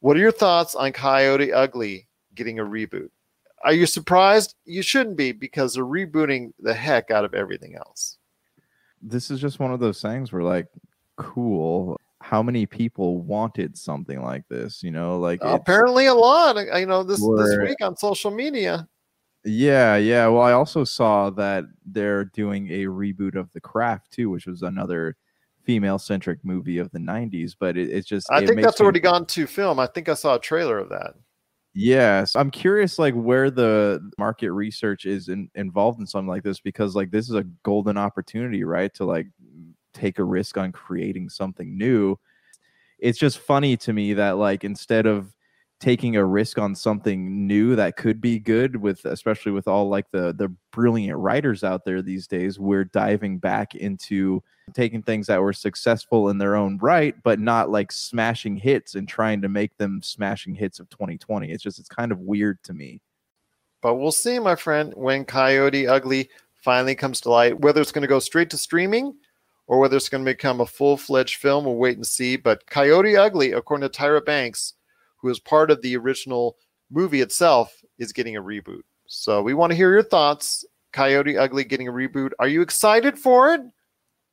[0.02, 3.08] What are your thoughts on Coyote Ugly getting a reboot?
[3.64, 4.56] Are you surprised?
[4.66, 8.18] You shouldn't be because they're rebooting the heck out of everything else.
[9.02, 10.68] This is just one of those things where like
[11.16, 16.86] cool how many people wanted something like this you know like apparently a lot you
[16.86, 18.88] know this this week on social media
[19.48, 20.28] yeah, yeah.
[20.28, 24.62] Well, I also saw that they're doing a reboot of The Craft too, which was
[24.62, 25.16] another
[25.64, 27.56] female-centric movie of the '90s.
[27.60, 28.84] But it, it's just I it think that's me...
[28.84, 29.80] already gone to film.
[29.80, 31.14] I think I saw a trailer of that.
[31.74, 36.60] Yes, I'm curious, like where the market research is in, involved in something like this,
[36.60, 39.28] because like this is a golden opportunity, right, to like
[39.94, 42.18] take a risk on creating something new.
[42.98, 45.32] It's just funny to me that like instead of
[45.80, 50.10] taking a risk on something new that could be good with especially with all like
[50.12, 54.42] the the brilliant writers out there these days we're diving back into
[54.74, 59.08] taking things that were successful in their own right but not like smashing hits and
[59.08, 62.74] trying to make them smashing hits of 2020 it's just it's kind of weird to
[62.74, 63.00] me
[63.82, 67.60] But we'll see, my friend, when Coyote Ugly finally comes to light.
[67.60, 69.16] Whether it's going to go straight to streaming
[69.68, 72.36] or whether it's going to become a full fledged film, we'll wait and see.
[72.38, 74.74] But Coyote Ugly, according to Tyra Banks,
[75.28, 76.56] who is part of the original
[76.90, 78.84] movie itself, is getting a reboot.
[79.08, 80.64] So we want to hear your thoughts.
[80.94, 82.32] Coyote Ugly getting a reboot.
[82.40, 83.60] Are you excited for it?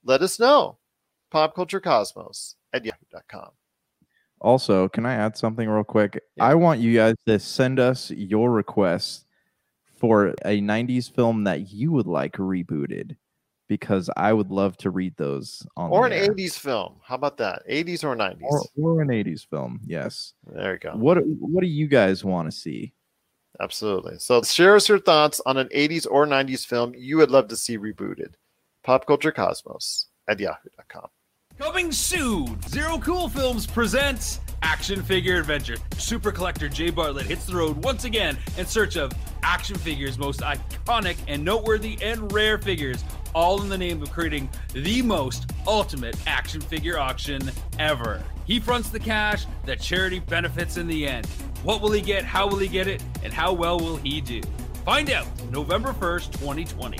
[0.05, 0.79] Let us know.
[1.33, 3.51] Popculturecosmos at yahoo.com.
[4.41, 6.23] Also, can I add something real quick?
[6.39, 9.25] I want you guys to send us your requests
[9.97, 13.17] for a 90s film that you would like rebooted
[13.69, 16.29] because I would love to read those on Or an air.
[16.35, 16.97] 80s film.
[17.03, 17.63] How about that?
[17.69, 18.43] 80s or 90s?
[18.43, 19.81] or, or an 80s film.
[19.87, 20.35] Yes.
[20.53, 20.93] There you go.
[20.93, 22.93] What what do you guys want to see?
[23.61, 24.19] Absolutely.
[24.19, 27.57] So share us your thoughts on an 80s or 90s film you would love to
[27.57, 28.35] see rebooted.
[28.83, 31.07] Pop Culture Cosmos at yahoo.com.
[31.59, 35.77] Coming soon, Zero Cool Films presents Action Figure Adventure.
[35.99, 39.13] Super collector Jay Bartlett hits the road once again in search of
[39.45, 44.49] action figures, most iconic and noteworthy and rare figures, all in the name of creating
[44.73, 48.23] the most ultimate action figure auction ever.
[48.47, 51.27] He fronts the cash that charity benefits in the end.
[51.63, 52.25] What will he get?
[52.25, 53.03] How will he get it?
[53.23, 54.41] And how well will he do?
[54.85, 56.99] Find out November 1st, 2020.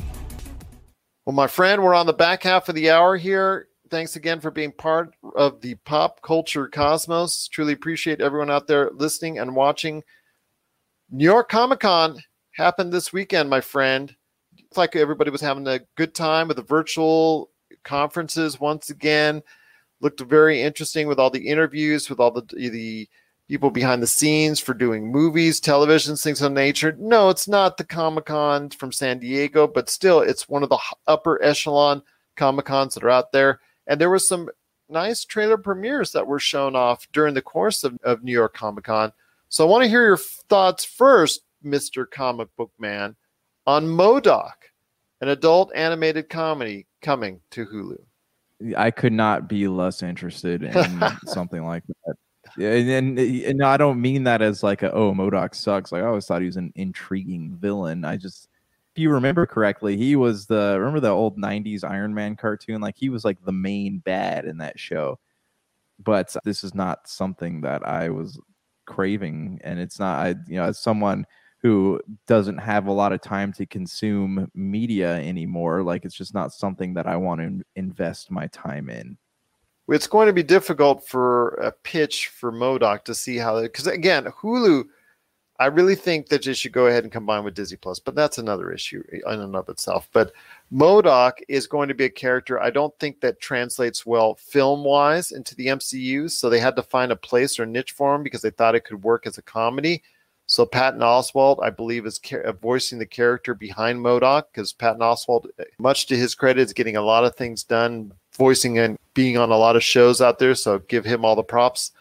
[1.27, 3.69] Well, my friend, we're on the back half of the hour here.
[3.91, 7.49] Thanks again for being part of the pop culture cosmos.
[7.49, 10.03] Truly appreciate everyone out there listening and watching.
[11.11, 12.19] New York Comic Con
[12.53, 14.17] happened this weekend, my friend.
[14.75, 17.53] It's like everybody was having a good time with the virtual
[17.85, 19.41] conferences once again.
[20.01, 23.09] Looked very interesting with all the interviews, with all the the
[23.47, 26.97] people behind the scenes for doing movies, television, things of nature.
[26.99, 30.81] No, it's not the Comic Con from San Diego, but still, it's one of the
[31.07, 32.03] upper echelon
[32.35, 33.61] Comic Cons that are out there.
[33.87, 34.51] And there were some
[34.89, 38.87] nice trailer premieres that were shown off during the course of, of New York Comic
[38.87, 39.13] Con.
[39.51, 42.11] So I want to hear your thoughts first, Mr.
[42.11, 43.15] Comic Book Man,
[43.67, 44.53] on MODOK,
[45.21, 47.99] an adult animated comedy coming to Hulu.
[48.77, 52.17] I could not be less interested in something like that.
[52.57, 55.93] And, and, and I don't mean that as like a oh MODOK sucks.
[55.93, 58.05] Like I always thought he was an intriguing villain.
[58.05, 58.49] I just
[58.95, 62.81] if you remember correctly, he was the remember the old '90s Iron Man cartoon.
[62.81, 65.19] Like he was like the main bad in that show.
[66.03, 68.39] But this is not something that I was
[68.87, 70.19] craving, and it's not.
[70.25, 71.27] I you know as someone
[71.65, 76.53] who doesn't have a lot of time to consume media anymore, like it's just not
[76.53, 79.17] something that I want to invest my time in.
[79.89, 84.27] It's going to be difficult for a pitch for MODOK to see how, because again,
[84.27, 84.85] Hulu,
[85.59, 88.37] I really think that they should go ahead and combine with Disney Plus, but that's
[88.37, 90.11] another issue in and of itself.
[90.13, 90.33] But
[90.71, 95.33] MODOK is going to be a character I don't think that translates well film wise
[95.33, 96.31] into the MCU.
[96.31, 98.85] So they had to find a place or niche for him because they thought it
[98.85, 100.03] could work as a comedy.
[100.47, 105.01] So Patton Oswalt, I believe, is ca- uh, voicing the character behind MODOK because Patton
[105.01, 105.47] Oswalt,
[105.79, 109.51] much to his credit, is getting a lot of things done, voicing and being on
[109.51, 110.55] a lot of shows out there.
[110.55, 111.93] So give him all the props.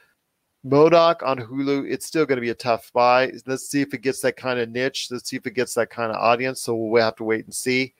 [0.66, 3.32] MODOK on Hulu, it's still going to be a tough buy.
[3.46, 5.10] Let's see if it gets that kind of niche.
[5.12, 6.62] Let's see if it gets that kind of audience.
[6.62, 7.94] So we'll have to wait and see.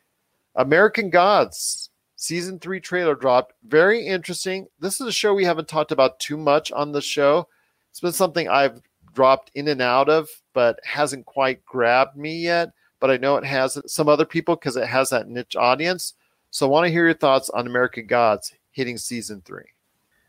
[0.56, 3.54] American Gods season three trailer dropped.
[3.68, 4.68] Very interesting.
[4.80, 7.48] This is a show we haven't talked about too much on the show.
[7.92, 8.82] It's been something I've
[9.14, 12.72] dropped in and out of, but hasn't quite grabbed me yet.
[13.00, 16.14] But I know it has some other people because it has that niche audience.
[16.52, 19.66] So I want to hear your thoughts on American Gods hitting season three.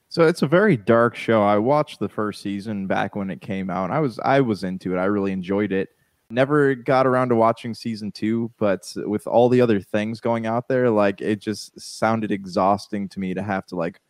[0.09, 1.43] So it's a very dark show.
[1.43, 3.91] I watched the first season back when it came out.
[3.91, 4.99] I was I was into it.
[4.99, 5.89] I really enjoyed it.
[6.31, 10.69] Never got around to watching season 2, but with all the other things going out
[10.69, 14.01] there, like it just sounded exhausting to me to have to like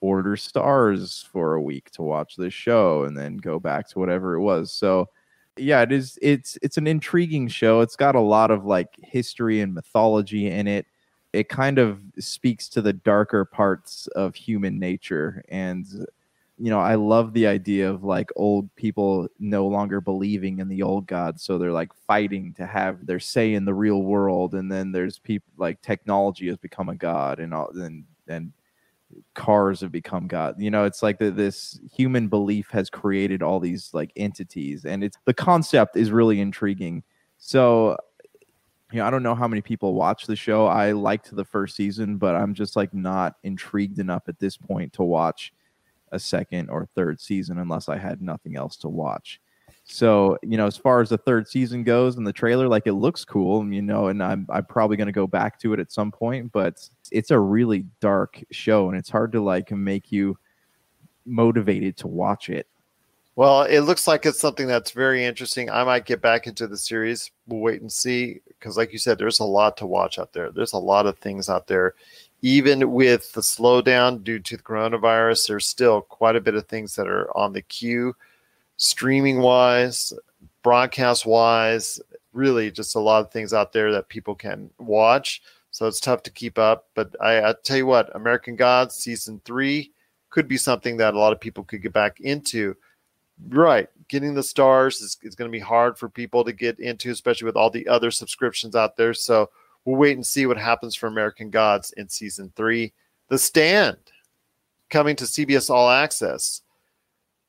[0.00, 4.34] order Starz for a week to watch this show and then go back to whatever
[4.34, 4.72] it was.
[4.72, 5.08] So
[5.56, 7.80] yeah, it is it's it's an intriguing show.
[7.80, 10.86] It's got a lot of like history and mythology in it
[11.32, 15.86] it kind of speaks to the darker parts of human nature and
[16.58, 20.82] you know i love the idea of like old people no longer believing in the
[20.82, 24.70] old gods so they're like fighting to have their say in the real world and
[24.72, 28.52] then there's people like technology has become a god and all and and
[29.34, 33.58] cars have become god you know it's like the, this human belief has created all
[33.58, 37.02] these like entities and it's the concept is really intriguing
[37.38, 37.96] so
[38.92, 40.66] you know, I don't know how many people watch the show.
[40.66, 44.94] I liked the first season, but I'm just like not intrigued enough at this point
[44.94, 45.52] to watch
[46.10, 49.40] a second or third season unless I had nothing else to watch.
[49.90, 52.92] So, you know, as far as the third season goes and the trailer, like it
[52.92, 55.90] looks cool, you know, and I'm I'm probably going to go back to it at
[55.90, 60.38] some point, but it's a really dark show and it's hard to like make you
[61.24, 62.66] motivated to watch it.
[63.34, 65.70] Well, it looks like it's something that's very interesting.
[65.70, 67.30] I might get back into the series.
[67.46, 70.50] We'll wait and see because, like you said, there's a lot to watch out there.
[70.50, 71.94] There's a lot of things out there.
[72.42, 76.94] Even with the slowdown due to the coronavirus, there's still quite a bit of things
[76.96, 78.14] that are on the queue,
[78.78, 80.14] streaming wise,
[80.62, 82.00] broadcast wise.
[82.32, 85.42] Really, just a lot of things out there that people can watch.
[85.70, 86.88] So it's tough to keep up.
[86.94, 89.92] But I, I tell you what, American Gods season three
[90.30, 92.74] could be something that a lot of people could get back into
[93.50, 97.10] right getting the Starz is, is going to be hard for people to get into
[97.10, 99.48] especially with all the other subscriptions out there so
[99.84, 102.92] we'll wait and see what happens for american gods in season three
[103.28, 103.96] the stand
[104.90, 106.62] coming to cbs all access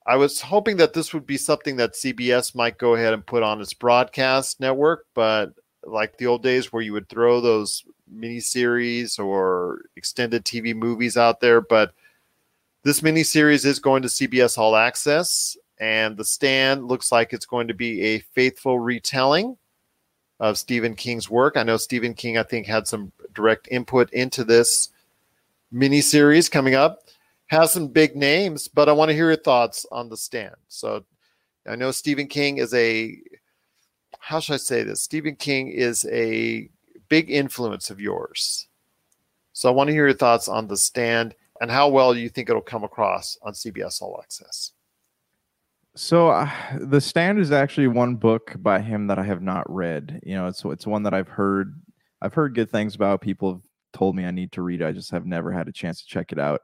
[0.09, 3.43] i was hoping that this would be something that cbs might go ahead and put
[3.43, 5.53] on its broadcast network but
[5.85, 7.83] like the old days where you would throw those
[8.13, 11.93] miniseries or extended tv movies out there but
[12.83, 17.67] this miniseries is going to CBS All Access and the stand looks like it's going
[17.67, 19.57] to be a faithful retelling
[20.39, 21.57] of Stephen King's work.
[21.57, 24.89] I know Stephen King, I think, had some direct input into this
[25.73, 26.99] miniseries coming up.
[27.49, 30.55] Has some big names, but I want to hear your thoughts on the stand.
[30.67, 31.03] So
[31.67, 33.17] I know Stephen King is a
[34.19, 35.01] how should I say this?
[35.01, 36.69] Stephen King is a
[37.09, 38.67] big influence of yours.
[39.53, 42.49] So I want to hear your thoughts on the stand and how well you think
[42.49, 44.71] it'll come across on CBS All Access.
[45.95, 50.21] So uh, the stand is actually one book by him that I have not read.
[50.23, 51.79] You know, it's it's one that I've heard
[52.21, 53.21] I've heard good things about.
[53.21, 54.81] People have told me I need to read.
[54.81, 56.61] I just have never had a chance to check it out.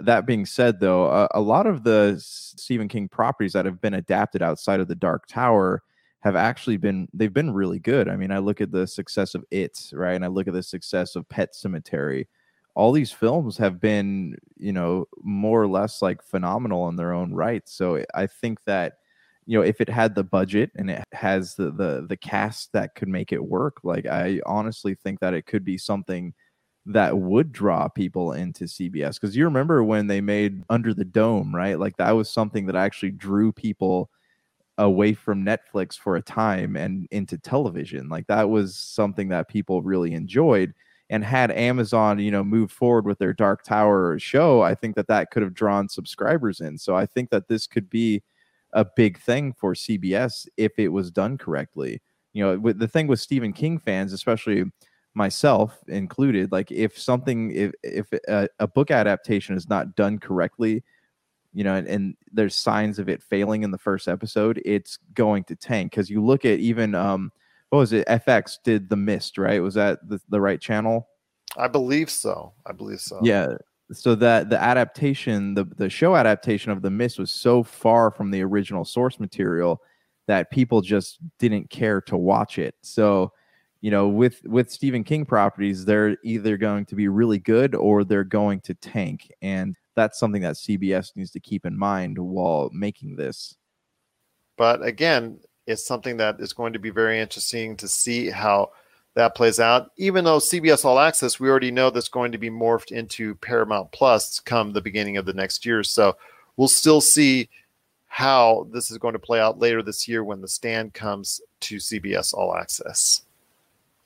[0.00, 3.94] That being said, though, uh, a lot of the Stephen King properties that have been
[3.94, 5.82] adapted outside of the Dark Tower
[6.20, 8.08] have actually been they've been really good.
[8.08, 10.62] I mean, I look at the success of It, right, and I look at the
[10.64, 12.26] success of Pet Sematary.
[12.74, 17.32] all these films have been, you know, more or less like phenomenal in their own
[17.34, 17.62] right.
[17.68, 18.94] So I think that,
[19.46, 22.94] you know, if it had the budget and it has the the the cast that
[22.96, 26.34] could make it work, like I honestly think that it could be something
[26.86, 29.14] that would draw people into CBS.
[29.14, 31.78] Because you remember when they made Under the Dome, right?
[31.78, 34.10] Like that was something that actually drew people
[34.78, 38.08] away from Netflix for a time and into television.
[38.08, 40.74] Like that was something that people really enjoyed
[41.10, 45.06] and had Amazon, you know, move forward with their Dark Tower show, I think that
[45.08, 46.78] that could have drawn subscribers in.
[46.78, 48.22] So I think that this could be
[48.72, 52.00] a big thing for CBS if it was done correctly.
[52.32, 54.64] You know, the thing with Stephen King fans, especially
[55.14, 60.82] myself included, like if something, if if a, a book adaptation is not done correctly,
[61.52, 65.44] you know, and, and, there's signs of it failing in the first episode, it's going
[65.44, 65.92] to tank.
[65.92, 67.30] Because you look at even um,
[67.70, 68.06] what was it?
[68.08, 69.62] FX did the Mist, right?
[69.62, 71.08] Was that the, the right channel?
[71.56, 72.52] I believe so.
[72.66, 73.20] I believe so.
[73.22, 73.54] Yeah.
[73.92, 78.30] So that the adaptation, the the show adaptation of the Mist was so far from
[78.30, 79.80] the original source material
[80.26, 82.74] that people just didn't care to watch it.
[82.80, 83.32] So,
[83.84, 88.02] you know, with with Stephen King properties, they're either going to be really good or
[88.02, 92.70] they're going to tank, and that's something that CBS needs to keep in mind while
[92.72, 93.58] making this.
[94.56, 98.70] But again, it's something that is going to be very interesting to see how
[99.16, 99.90] that plays out.
[99.98, 103.92] Even though CBS All Access, we already know that's going to be morphed into Paramount
[103.92, 105.82] Plus come the beginning of the next year.
[105.82, 106.16] So
[106.56, 107.50] we'll still see
[108.06, 111.76] how this is going to play out later this year when the stand comes to
[111.76, 113.24] CBS All Access.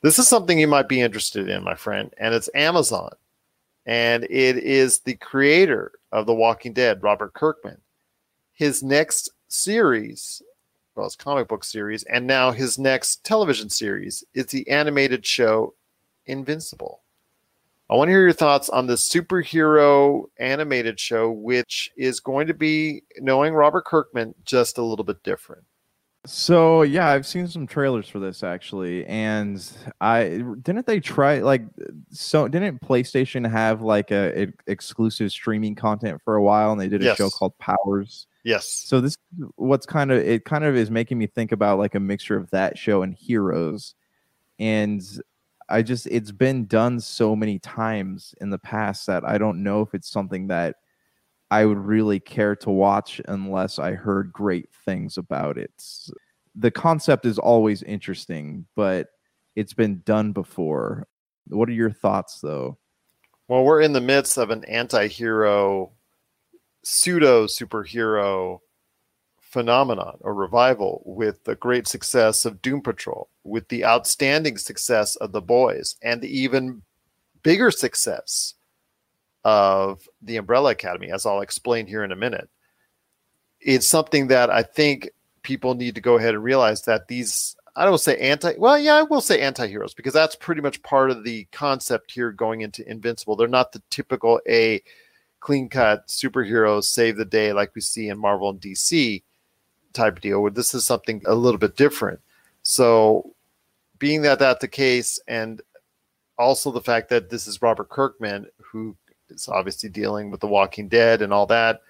[0.03, 3.11] This is something you might be interested in, my friend, and it's Amazon.
[3.87, 7.79] And it is the creator of The Walking Dead, Robert Kirkman.
[8.53, 10.43] His next series
[10.99, 15.75] well, his comic book series, and now his next television series is the animated show
[16.27, 17.03] Invincible.
[17.89, 22.55] I want to hear your thoughts on the superhero animated show, which is going to
[22.55, 25.63] be, knowing Robert Kirkman, just a little bit different.
[26.29, 29.67] So yeah, I've seen some trailers for this actually, and
[30.03, 31.63] I didn't they try like
[32.11, 36.89] so didn't PlayStation have like a, a exclusive streaming content for a while, and they
[36.89, 37.17] did a yes.
[37.17, 38.27] show called Powers.
[38.45, 38.67] Yes.
[38.67, 39.17] So this
[39.57, 42.51] what's kind of it kind of is making me think about like a mixture of
[42.51, 43.95] that show and Heroes.
[44.59, 45.03] And
[45.71, 49.81] I just it's been done so many times in the past that I don't know
[49.81, 50.77] if it's something that
[51.51, 55.71] I would really care to watch unless I heard great things about it.
[56.55, 59.09] The concept is always interesting, but
[59.57, 61.07] it's been done before.
[61.47, 62.79] What are your thoughts though?
[63.49, 65.91] Well, we're in the midst of an anti-hero
[66.85, 68.61] pseudo superhero
[69.41, 75.33] phenomenon or revival with the great success of Doom Patrol, with the outstanding success of
[75.33, 76.83] The Boys, and the even
[77.43, 78.55] bigger success
[79.49, 82.51] of the Umbrella Academy, as I'll explain here in a minute.
[83.61, 85.11] It's something that I think
[85.43, 88.97] people need to go ahead and realize that these I don't say anti well, yeah,
[88.97, 92.89] I will say anti-heroes because that's pretty much part of the concept here going into
[92.89, 93.37] Invincible.
[93.37, 94.83] They're not the typical a
[95.41, 99.23] clean cut superheroes save the day like we see in Marvel and DC
[99.95, 100.51] type deal.
[100.51, 102.21] This is something a little bit different.
[102.63, 103.35] So
[103.99, 105.63] being that that's the case and
[106.37, 108.97] also the fact that this is Robert Kirkman who
[109.31, 111.81] is obviously dealing with the Walking Dead and all that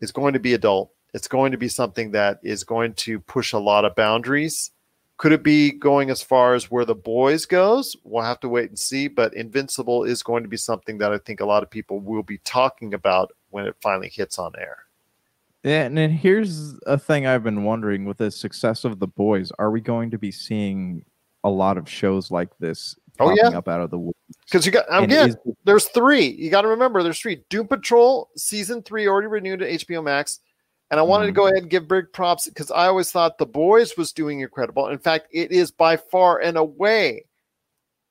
[0.00, 0.90] is going to be adult.
[1.14, 4.70] It's going to be something that is going to push a lot of boundaries.
[5.18, 7.96] Could it be going as far as where the boys goes?
[8.04, 9.08] We'll have to wait and see.
[9.08, 12.22] But Invincible is going to be something that I think a lot of people will
[12.22, 14.78] be talking about when it finally hits on air.
[15.62, 19.50] Yeah, and then here's a thing I've been wondering with the success of the boys,
[19.58, 21.04] are we going to be seeing
[21.42, 23.56] a lot of shows like this Oh, yeah.
[23.56, 24.18] up out of the woods?
[24.44, 26.26] Because you got again, is- there's three.
[26.26, 27.42] You got to remember, there's three.
[27.50, 30.40] Doom Patrol season three already renewed at HBO Max,
[30.90, 31.36] and I wanted to Mhm.
[31.36, 34.88] go ahead and give big props because I always thought The Boys was doing incredible.
[34.88, 37.24] In fact, it is by far and away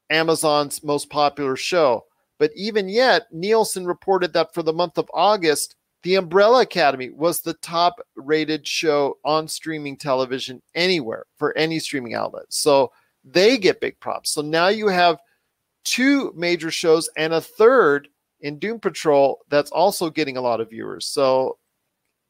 [0.09, 2.05] Amazon's most popular show.
[2.37, 7.41] But even yet, Nielsen reported that for the month of August, The Umbrella Academy was
[7.41, 12.45] the top rated show on streaming television anywhere for any streaming outlet.
[12.49, 12.91] So
[13.25, 14.31] they get big props.
[14.31, 15.19] So now you have
[15.83, 18.07] two major shows and a third
[18.41, 21.05] in Doom Patrol that's also getting a lot of viewers.
[21.05, 21.57] So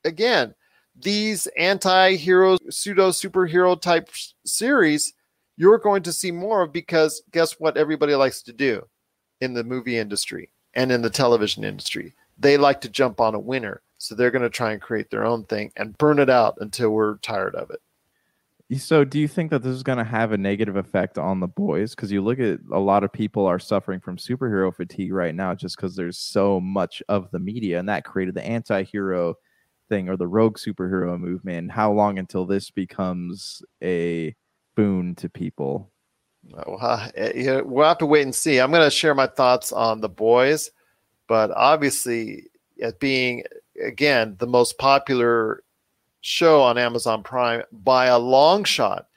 [0.04, 0.56] again,
[0.96, 4.10] these anti-hero pseudo superhero type
[4.46, 5.14] series
[5.58, 8.86] you're going to see more of because guess what everybody likes to do
[9.42, 13.40] in the movie industry and in the television industry they like to jump on a
[13.40, 16.58] winner so they're going to try and create their own thing and burn it out
[16.62, 17.82] until we're tired of it
[18.74, 21.48] So, do you think that this is going to have a negative effect on the
[21.48, 21.94] boys?
[21.94, 25.54] Because you look at a lot of people are suffering from superhero fatigue right now
[25.54, 29.36] just because there's so much of the media, and that created the anti hero
[29.88, 31.72] thing or the rogue superhero movement.
[31.72, 34.36] How long until this becomes a
[34.76, 35.92] boon to people?
[36.52, 38.60] Well, eh, we'll have to wait and see.
[38.60, 40.72] I'm going to share my thoughts on the boys,
[41.28, 42.46] but obviously,
[42.78, 43.44] it being
[43.84, 45.62] again the most popular
[46.26, 49.08] show on Amazon Prime by a long shot,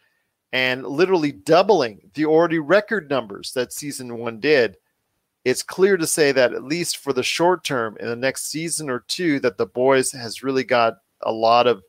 [0.53, 4.77] and literally doubling the already record numbers that season one did,
[5.47, 8.91] it's clear to say that at least for the short term, in the next season
[8.91, 11.83] or two, that the boys has really got a lot of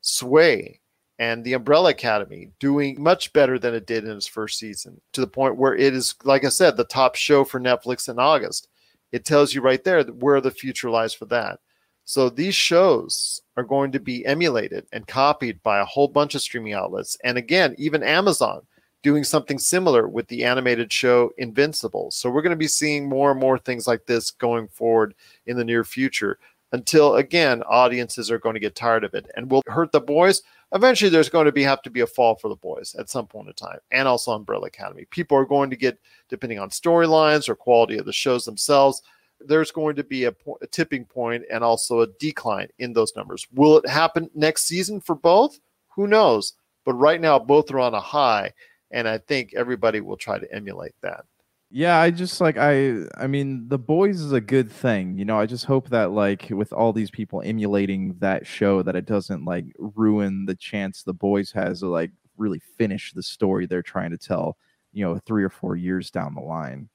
[0.00, 0.80] sway
[1.20, 5.20] and the Umbrella Academy doing much better than it did in its first season to
[5.20, 8.68] the point where it is, like I said, the top show for Netflix in August.
[9.12, 11.60] It tells you right there where the future lies for that.
[12.06, 16.40] So these shows are going to be emulated and copied by a whole bunch of
[16.40, 17.16] streaming outlets.
[17.24, 18.62] And again, even Amazon
[19.02, 22.12] doing something similar with the animated show Invincible.
[22.12, 25.14] So we're going to be seeing more and more things like this going forward
[25.46, 26.38] in the near future
[26.72, 30.42] until again audiences are going to get tired of it and will hurt the boys
[30.72, 33.26] eventually there's going to be have to be a fall for the boys at some
[33.26, 35.96] point in time and also umbrella academy people are going to get
[36.28, 39.02] depending on storylines or quality of the shows themselves
[39.40, 43.14] there's going to be a, po- a tipping point and also a decline in those
[43.16, 45.58] numbers will it happen next season for both
[45.88, 48.52] who knows but right now both are on a high
[48.90, 51.24] and i think everybody will try to emulate that
[51.70, 55.18] Yeah, I just like I I mean the boys is a good thing.
[55.18, 58.94] You know, I just hope that like with all these people emulating that show that
[58.94, 63.66] it doesn't like ruin the chance the boys has to like really finish the story
[63.66, 64.56] they're trying to tell,
[64.92, 66.88] you know, 3 or 4 years down the line.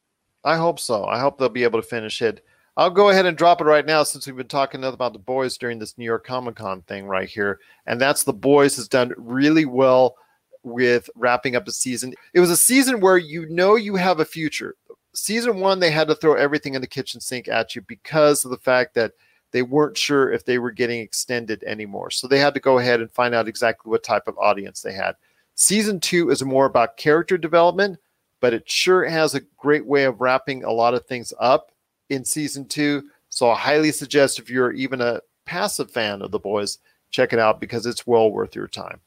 [0.44, 1.06] I hope so.
[1.06, 2.44] I hope they'll be able to finish it.
[2.78, 5.58] I'll go ahead and drop it right now since we've been talking about the boys
[5.58, 7.60] during this New York Comic Con thing right here.
[7.86, 10.16] And that's the boys has done really well
[10.64, 12.14] with wrapping up the season.
[12.34, 14.76] It was a season where you know you have a future.
[15.14, 18.52] Season one, they had to throw everything in the kitchen sink at you because of
[18.52, 19.12] the fact that
[19.52, 22.10] they weren't sure if they were getting extended anymore.
[22.10, 24.94] So they had to go ahead and find out exactly what type of audience they
[24.94, 25.16] had.
[25.56, 28.00] Season two is more about character development,
[28.42, 31.72] but it sure has a great way of wrapping a lot of things up
[32.10, 33.04] in season two.
[33.30, 36.80] So I highly suggest if you're even a passive fan of the boys,
[37.12, 39.00] check it out because it's well worth your time.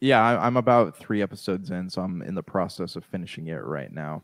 [0.00, 3.92] Yeah, I'm about 3 episodes in, so I'm in the process of finishing it right
[3.92, 4.22] now.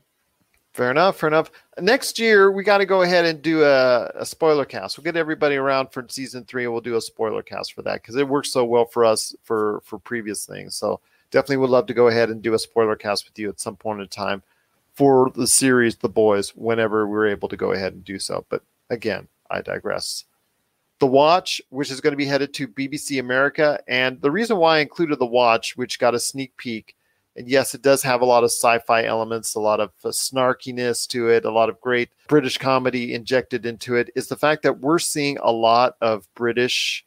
[0.75, 1.19] Fair enough.
[1.19, 1.51] Fair enough.
[1.81, 4.97] Next year, we got to go ahead and do a, a spoiler cast.
[4.97, 8.03] We'll get everybody around for season three, and we'll do a spoiler cast for that
[8.03, 10.77] because it works so well for us for for previous things.
[10.77, 13.61] So definitely would love to go ahead and do a spoiler cast with you at
[13.61, 14.43] some point in time
[14.95, 18.45] for the series, The Boys, whenever we're able to go ahead and do so.
[18.49, 20.25] But again, I digress.
[20.99, 23.81] The Watch, which is going to be headed to BBC America.
[23.87, 26.97] And the reason why I included The Watch, which got a sneak peek,
[27.37, 30.09] and yes, it does have a lot of sci fi elements, a lot of uh,
[30.09, 34.65] snarkiness to it, a lot of great British comedy injected into it, is the fact
[34.65, 37.07] that we're seeing a lot of British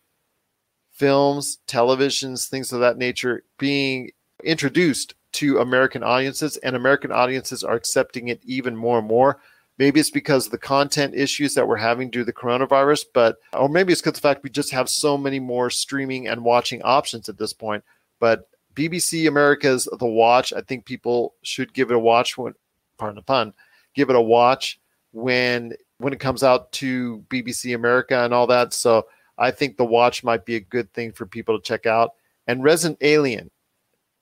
[1.02, 4.12] films, televisions, things of that nature being
[4.44, 9.40] introduced to American audiences, and American audiences are accepting it even more and more.
[9.80, 13.38] Maybe it's because of the content issues that we're having due to the coronavirus, but
[13.54, 16.84] or maybe it's because the fact we just have so many more streaming and watching
[16.84, 17.84] options at this point.
[18.20, 22.54] But BBC America's The Watch, I think people should give it a watch when
[23.00, 23.56] pardon the pun,
[23.96, 24.80] give it a watch
[25.14, 28.72] when when it comes out to BBC America and all that.
[28.76, 29.08] So
[29.42, 32.12] I think The Watch might be a good thing for people to check out.
[32.46, 33.50] And Resident Alien,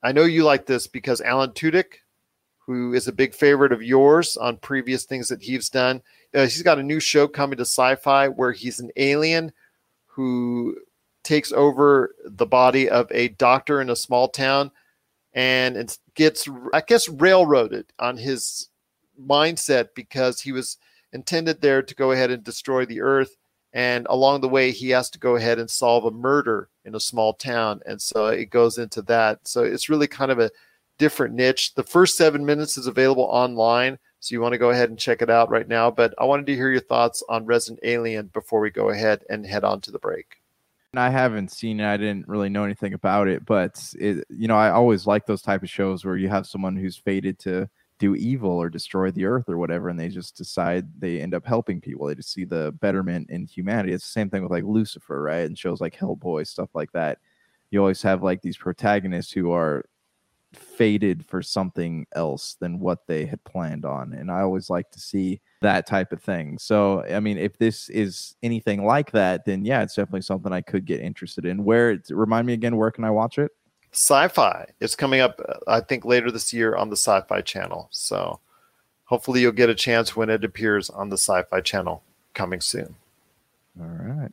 [0.02, 1.98] I know you like this because Alan Tudyk,
[2.66, 6.00] who is a big favorite of yours on previous things that he's done,
[6.34, 9.52] uh, he's got a new show coming to Sci-Fi where he's an alien
[10.06, 10.76] who
[11.22, 14.70] takes over the body of a doctor in a small town
[15.34, 18.70] and it gets i guess railroaded on his
[19.22, 20.78] mindset because he was
[21.12, 23.36] intended there to go ahead and destroy the earth
[23.72, 27.00] and along the way he has to go ahead and solve a murder in a
[27.00, 27.80] small town.
[27.86, 29.46] And so it goes into that.
[29.46, 30.50] So it's really kind of a
[30.98, 31.74] different niche.
[31.74, 35.22] The first seven minutes is available online so you want to go ahead and check
[35.22, 35.90] it out right now.
[35.90, 39.44] But i wanted to hear your thoughts on resident alien before we go ahead and
[39.44, 40.36] head on to the break.
[40.94, 41.86] I haven't seen it.
[41.86, 45.40] I didn't really know anything about it, but it, you know, I always like those
[45.40, 49.26] type of shows where you have someone who's fated to do evil or destroy the
[49.26, 52.06] earth or whatever, and they just decide they end up helping people.
[52.06, 53.92] They just see the betterment in humanity.
[53.92, 55.46] It's the same thing with like Lucifer, right?
[55.46, 57.18] And shows like Hellboy, stuff like that.
[57.70, 59.84] You always have like these protagonists who are
[60.54, 64.98] fated for something else than what they had planned on, and I always like to
[64.98, 66.58] see that type of thing.
[66.58, 70.62] So, I mean, if this is anything like that, then yeah, it's definitely something I
[70.62, 71.64] could get interested in.
[71.64, 73.52] Where remind me again, where can I watch it?
[73.92, 74.66] Sci-Fi.
[74.80, 77.88] It's coming up, uh, I think, later this year on the Sci-Fi Channel.
[77.90, 78.40] So,
[79.04, 82.02] hopefully, you'll get a chance when it appears on the Sci-Fi Channel
[82.34, 82.94] coming soon.
[83.80, 84.32] All right.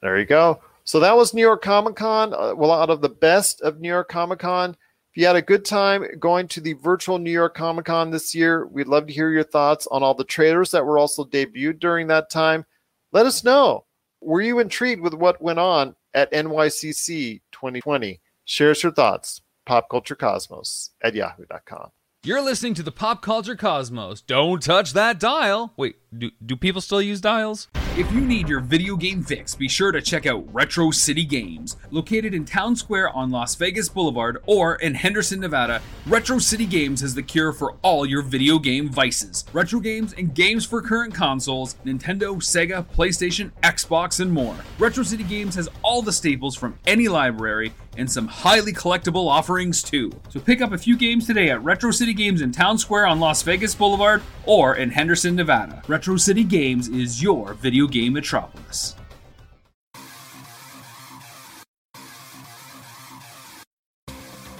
[0.00, 0.60] There you go.
[0.84, 2.34] So that was New York Comic Con.
[2.34, 5.42] Uh, well, out of the best of New York Comic Con, if you had a
[5.42, 9.12] good time going to the virtual New York Comic Con this year, we'd love to
[9.12, 12.66] hear your thoughts on all the trailers that were also debuted during that time.
[13.12, 13.84] Let us know.
[14.20, 18.20] Were you intrigued with what went on at NYCC 2020?
[18.44, 19.40] Share us your thoughts.
[19.68, 21.90] PopCultureCosmos at yahoo.com.
[22.24, 24.22] You're listening to the Pop Culture Cosmos.
[24.22, 25.74] Don't touch that dial.
[25.76, 27.68] Wait, do, do people still use dials?
[27.96, 31.76] If you need your video game fix, be sure to check out Retro City Games.
[31.92, 37.02] Located in Town Square on Las Vegas Boulevard or in Henderson, Nevada, Retro City Games
[37.02, 39.44] has the cure for all your video game vices.
[39.52, 44.56] Retro games and games for current consoles Nintendo, Sega, PlayStation, Xbox, and more.
[44.78, 49.80] Retro City Games has all the staples from any library and some highly collectible offerings
[49.80, 50.10] too.
[50.28, 53.20] So pick up a few games today at Retro City Games in Town Square on
[53.20, 55.80] Las Vegas Boulevard or in Henderson, Nevada.
[55.86, 58.94] Retro City Games is your video game metropolis.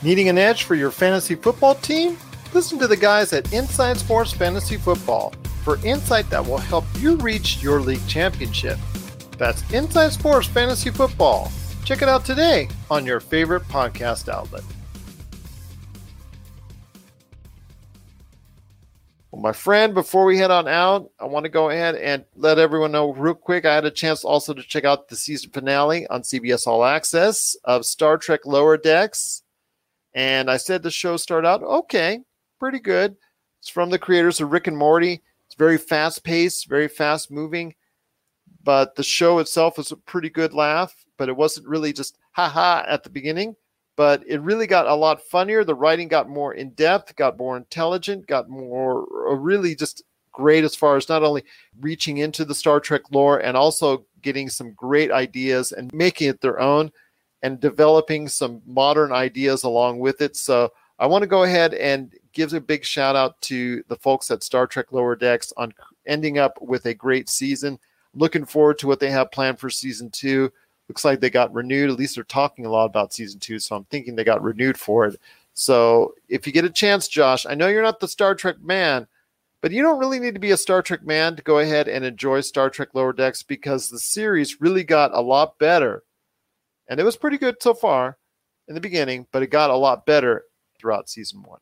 [0.02, 2.16] Needing an edge for your fantasy football team?
[2.54, 7.16] Listen to the guys at Inside Sports Fantasy Football for insight that will help you
[7.16, 8.78] reach your league championship.
[9.36, 11.52] That's Inside Sports Fantasy Football.
[11.84, 14.64] Check it out today on your favorite podcast outlet.
[19.34, 22.60] Well, my friend, before we head on out, I want to go ahead and let
[22.60, 23.64] everyone know real quick.
[23.64, 27.56] I had a chance also to check out the season finale on CBS All Access
[27.64, 29.42] of Star Trek Lower Decks.
[30.14, 32.20] And I said the show started out okay,
[32.60, 33.16] pretty good.
[33.58, 35.20] It's from the creators of Rick and Morty.
[35.46, 37.74] It's very fast paced, very fast moving.
[38.62, 42.48] But the show itself was a pretty good laugh, but it wasn't really just ha
[42.48, 43.56] ha at the beginning.
[43.96, 45.64] But it really got a lot funnier.
[45.64, 50.64] The writing got more in depth, got more intelligent, got more uh, really just great
[50.64, 51.44] as far as not only
[51.80, 56.40] reaching into the Star Trek lore and also getting some great ideas and making it
[56.40, 56.90] their own
[57.42, 60.36] and developing some modern ideas along with it.
[60.36, 64.30] So I want to go ahead and give a big shout out to the folks
[64.30, 65.72] at Star Trek Lower Decks on
[66.06, 67.78] ending up with a great season.
[68.14, 70.52] Looking forward to what they have planned for season two.
[70.88, 71.90] Looks like they got renewed.
[71.90, 74.78] At least they're talking a lot about season two, so I'm thinking they got renewed
[74.78, 75.18] for it.
[75.54, 79.06] So if you get a chance, Josh, I know you're not the Star Trek man,
[79.62, 82.04] but you don't really need to be a Star Trek man to go ahead and
[82.04, 86.02] enjoy Star Trek Lower Decks because the series really got a lot better.
[86.88, 88.18] And it was pretty good so far
[88.68, 90.44] in the beginning, but it got a lot better
[90.78, 91.60] throughout season one.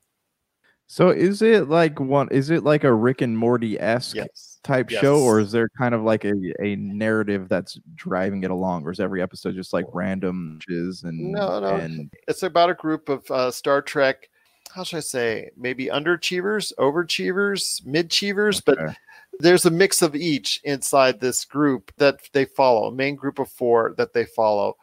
[0.93, 2.29] So is it like one?
[2.31, 4.61] Is it like a Rick and Morty esque Yes.
[4.63, 5.01] type Yes.
[5.01, 8.91] show, or is there kind of like a, a narrative that's driving it along, or
[8.91, 11.77] is every episode just like random and No, no.
[11.77, 14.29] and It's about a group of uh, Star Trek.
[14.71, 15.49] How should I say?
[15.57, 18.95] Maybe underachievers, overachievers, midachievers, but
[19.41, 22.89] there's a mix of each inside this group that they follow.
[22.89, 24.77] A main group of four that they follow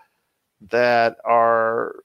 [0.72, 1.98] that are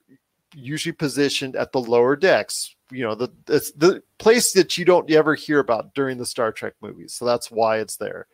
[0.54, 2.73] usually positioned at the lower decks.
[2.90, 6.52] You know, the it's the place that you don't ever hear about during the Star
[6.52, 7.14] Trek movies.
[7.14, 8.26] So that's why it's there.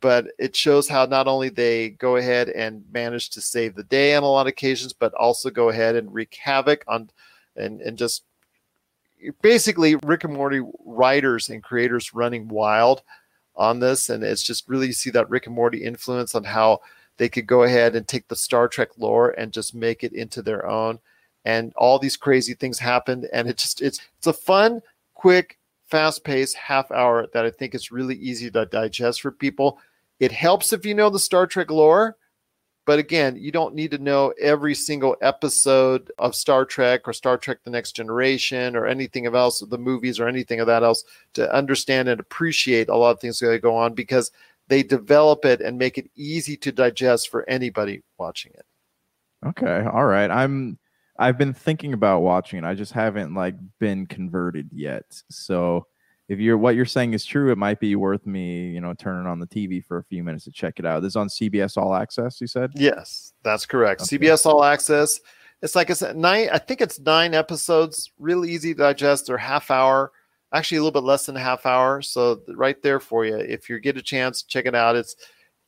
[0.00, 4.14] But it shows how not only they go ahead and manage to save the day
[4.14, 7.10] on a lot of occasions, but also go ahead and wreak havoc on
[7.56, 8.24] and and just
[9.42, 13.02] basically Rick and Morty writers and creators running wild
[13.56, 14.08] on this.
[14.08, 16.80] And it's just really you see that Rick and Morty influence on how
[17.18, 20.40] they could go ahead and take the Star Trek lore and just make it into
[20.42, 20.98] their own.
[21.44, 23.28] And all these crazy things happened.
[23.32, 24.82] And it just it's it's a fun,
[25.14, 29.78] quick, fast-paced half hour that I think is really easy to digest for people.
[30.18, 32.16] It helps if you know the Star Trek lore,
[32.90, 37.38] but again, you don't need to know every single episode of Star Trek or Star
[37.38, 41.04] Trek The Next Generation or anything of else, the movies or anything of that else
[41.34, 44.32] to understand and appreciate a lot of things that go on because
[44.66, 48.66] they develop it and make it easy to digest for anybody watching it.
[49.46, 50.30] Okay, all right.
[50.30, 50.76] I'm
[51.20, 52.64] I've been thinking about watching it.
[52.64, 55.04] I just haven't like been converted yet.
[55.28, 55.86] So
[56.28, 59.26] if you're what you're saying is true, it might be worth me, you know, turning
[59.26, 61.02] on the TV for a few minutes to check it out.
[61.02, 62.70] This is on CBS All Access, you said?
[62.74, 64.00] Yes, that's correct.
[64.00, 64.16] Okay.
[64.16, 65.20] CBS All Access.
[65.60, 66.48] It's like I said, nine.
[66.50, 68.10] I think it's nine episodes.
[68.18, 69.26] Really easy to digest.
[69.26, 70.12] They're half hour,
[70.54, 72.00] actually a little bit less than half hour.
[72.00, 73.36] So right there for you.
[73.36, 74.96] If you get a chance, check it out.
[74.96, 75.16] It's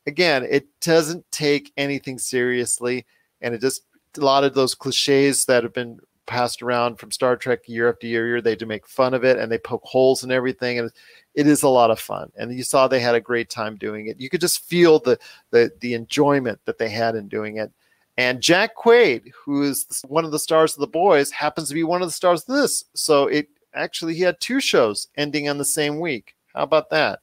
[0.07, 3.05] again, it doesn't take anything seriously,
[3.41, 3.83] and it just
[4.17, 8.07] a lot of those cliches that have been passed around from Star Trek year after
[8.07, 10.91] year, year they do make fun of it and they poke holes in everything, and
[11.35, 12.31] it is a lot of fun.
[12.37, 14.19] And you saw they had a great time doing it.
[14.19, 15.19] You could just feel the
[15.51, 17.71] the the enjoyment that they had in doing it.
[18.17, 21.83] And Jack Quaid, who is one of the stars of The Boys, happens to be
[21.83, 22.85] one of the stars of this.
[22.93, 26.35] So it actually he had two shows ending on the same week.
[26.53, 27.19] How about that?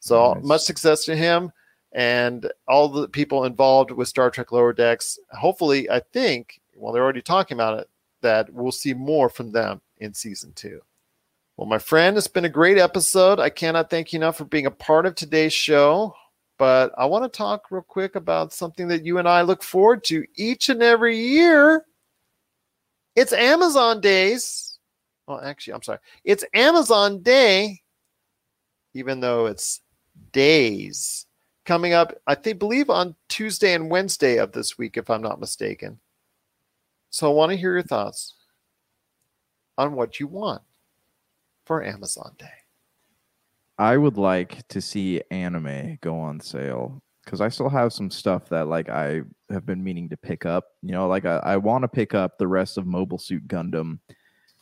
[0.00, 0.44] So Nice.
[0.44, 1.52] much success to him
[1.92, 5.18] and all the people involved with Star Trek Lower Decks.
[5.30, 7.88] Hopefully, I think, well, they're already talking about it,
[8.22, 10.80] that we'll see more from them in season two.
[11.56, 13.38] Well, my friend, it's been a great episode.
[13.38, 16.14] I cannot thank you enough for being a part of today's show.
[16.58, 20.04] But I want to talk real quick about something that you and I look forward
[20.04, 21.84] to each and every year.
[23.16, 24.78] It's Amazon days.
[25.26, 25.98] Well, actually, I'm sorry.
[26.24, 27.82] It's Amazon Day,
[28.94, 29.80] even though it's
[30.32, 31.26] days
[31.64, 35.40] coming up, I think, believe on Tuesday and Wednesday of this week, if I'm not
[35.40, 36.00] mistaken.
[37.10, 38.34] So I want to hear your thoughts
[39.76, 40.62] on what you want
[41.66, 42.46] for Amazon Day.
[43.78, 48.48] I would like to see anime go on sale because I still have some stuff
[48.48, 50.64] that like I have been meaning to pick up.
[50.82, 53.98] You know, like I, I want to pick up the rest of Mobile Suit Gundam.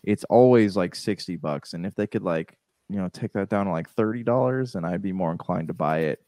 [0.05, 2.57] It's always like sixty bucks, and if they could like
[2.89, 5.75] you know take that down to like thirty dollars, then I'd be more inclined to
[5.75, 6.21] buy it.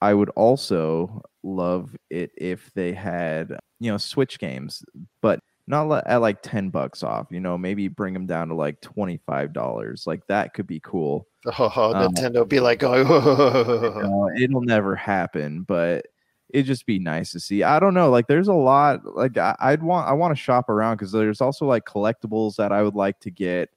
[0.00, 4.84] I would also love it if they had you know Switch games,
[5.20, 7.28] but not at like ten bucks off.
[7.30, 10.04] You know, maybe bring them down to like twenty five dollars.
[10.06, 11.26] Like that could be cool.
[11.58, 16.06] Oh, Um, Nintendo be like, oh, Uh, it'll never happen, but
[16.50, 17.62] it'd just be nice to see.
[17.62, 19.00] I don't know, like there's a lot.
[19.16, 22.72] Like I, I'd want, I want to shop around because there's also like collectibles that
[22.72, 23.70] I would like to get.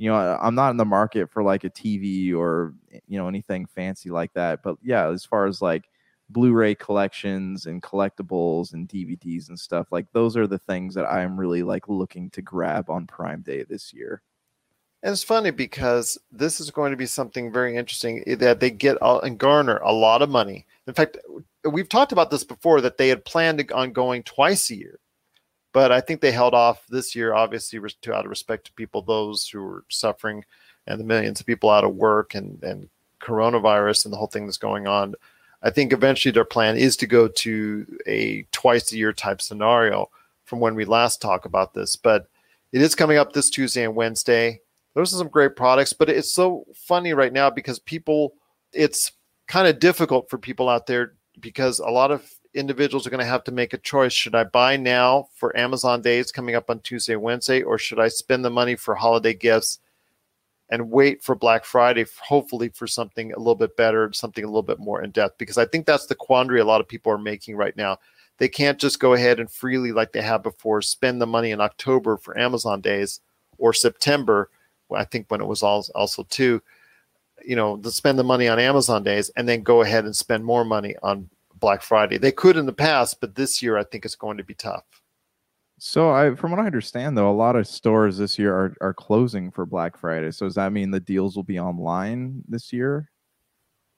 [0.00, 2.72] You know, I'm not in the market for like a TV or
[3.06, 4.62] you know anything fancy like that.
[4.62, 5.90] But yeah, as far as like
[6.30, 11.38] Blu-ray collections and collectibles and DVDs and stuff, like those are the things that I'm
[11.38, 14.22] really like looking to grab on Prime Day this year.
[15.02, 18.70] And it's funny because this is going to be something very interesting eh, that they
[18.70, 20.66] get and garner a lot of money.
[20.86, 21.18] In fact,
[21.70, 24.98] we've talked about this before that they had planned on going twice a year,
[25.72, 29.02] but I think they held off this year, obviously, to out of respect to people,
[29.02, 30.44] those who were suffering,
[30.86, 32.88] and the millions of people out of work and and
[33.20, 35.14] coronavirus and the whole thing that's going on.
[35.62, 40.08] I think eventually their plan is to go to a twice a year type scenario
[40.44, 42.28] from when we last talked about this, but
[42.72, 44.60] it is coming up this Tuesday and Wednesday
[44.94, 48.34] those are some great products but it's so funny right now because people
[48.72, 49.12] it's
[49.48, 53.26] kind of difficult for people out there because a lot of individuals are going to
[53.26, 54.12] have to make a choice.
[54.12, 58.08] Should i buy now for amazon days coming up on tuesday wednesday or should i
[58.08, 59.78] spend the money for holiday gifts
[60.70, 64.62] and wait for black friday hopefully for something a little bit better something a little
[64.62, 67.18] bit more in depth because i think that's the quandary a lot of people are
[67.18, 67.98] making right now.
[68.38, 71.60] They can't just go ahead and freely like they have before spend the money in
[71.60, 73.20] october for amazon days
[73.58, 74.50] or september
[74.96, 76.62] I think when it was also too,
[77.44, 80.44] you know, to spend the money on Amazon days and then go ahead and spend
[80.44, 81.28] more money on
[81.60, 82.18] Black Friday.
[82.18, 84.84] They could in the past, but this year I think it's going to be tough.
[85.78, 88.94] So I, from what I understand, though, a lot of stores this year are, are
[88.94, 90.30] closing for Black Friday.
[90.30, 93.08] So does that mean the deals will be online this year?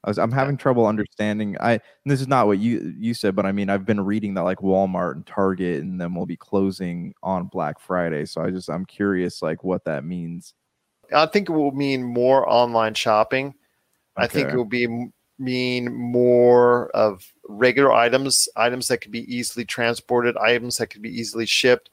[0.05, 1.57] I was, I'm having trouble understanding.
[1.61, 4.43] I this is not what you you said, but I mean I've been reading that
[4.43, 8.27] like Walmart and Target and then will be closing on Black Friday.
[8.27, 10.55] So I just I'm curious like what that means.
[11.15, 13.49] I think it will mean more online shopping.
[13.49, 14.25] Okay.
[14.25, 15.09] I think it will be
[15.39, 21.11] mean more of regular items, items that can be easily transported, items that can be
[21.11, 21.91] easily shipped.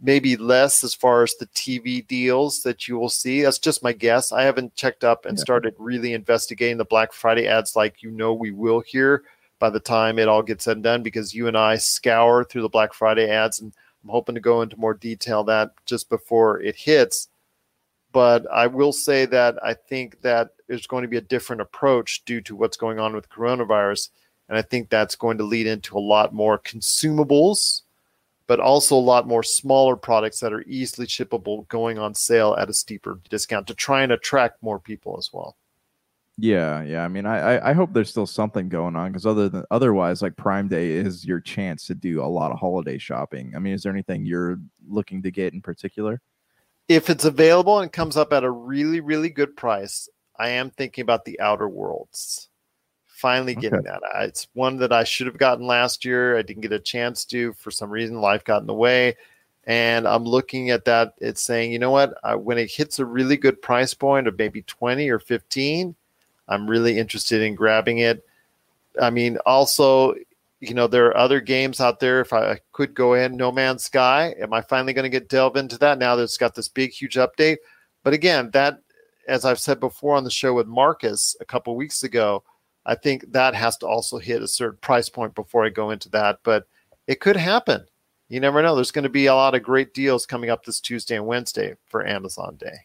[0.00, 3.42] Maybe less as far as the TV deals that you will see.
[3.42, 4.30] That's just my guess.
[4.30, 5.42] I haven't checked up and yeah.
[5.42, 9.24] started really investigating the Black Friday ads like you know we will here
[9.58, 12.62] by the time it all gets said and done because you and I scour through
[12.62, 13.72] the Black Friday ads and
[14.04, 17.28] I'm hoping to go into more detail that just before it hits.
[18.12, 22.24] But I will say that I think that there's going to be a different approach
[22.24, 24.10] due to what's going on with coronavirus.
[24.48, 27.82] And I think that's going to lead into a lot more consumables,
[28.46, 32.70] but also a lot more smaller products that are easily shippable going on sale at
[32.70, 35.56] a steeper discount to try and attract more people as well.
[36.40, 37.04] Yeah, yeah.
[37.04, 40.36] I mean, I I hope there's still something going on because other than otherwise, like
[40.36, 43.52] Prime Day is your chance to do a lot of holiday shopping.
[43.56, 46.20] I mean, is there anything you're looking to get in particular?
[46.88, 50.08] If it's available and comes up at a really really good price,
[50.38, 52.48] I am thinking about the Outer Worlds.
[53.06, 53.88] Finally getting okay.
[53.88, 54.24] that.
[54.26, 56.38] It's one that I should have gotten last year.
[56.38, 58.20] I didn't get a chance to for some reason.
[58.20, 59.16] Life got in the way.
[59.64, 61.14] And I'm looking at that.
[61.18, 62.14] It's saying, you know what?
[62.22, 65.94] Uh, when it hits a really good price point of maybe 20 or 15,
[66.48, 68.24] I'm really interested in grabbing it.
[69.00, 70.14] I mean, also,
[70.60, 72.20] you know, there are other games out there.
[72.20, 75.56] If I could go in, No Man's Sky, am I finally going to get delve
[75.56, 77.58] into that now that it's got this big, huge update?
[78.02, 78.80] But again, that
[79.28, 82.42] as I've said before on the show with Marcus a couple weeks ago,
[82.86, 86.08] I think that has to also hit a certain price point before I go into
[86.10, 86.40] that.
[86.42, 86.66] But
[87.06, 87.84] it could happen.
[88.28, 88.74] You never know.
[88.74, 91.76] There's going to be a lot of great deals coming up this Tuesday and Wednesday
[91.86, 92.76] for Amazon Day.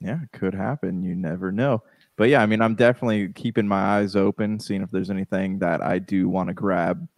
[0.00, 1.02] Yeah, it could happen.
[1.02, 1.82] You never know.
[2.20, 5.80] But yeah, I mean, I'm definitely keeping my eyes open, seeing if there's anything that
[5.80, 7.08] I do want to grab.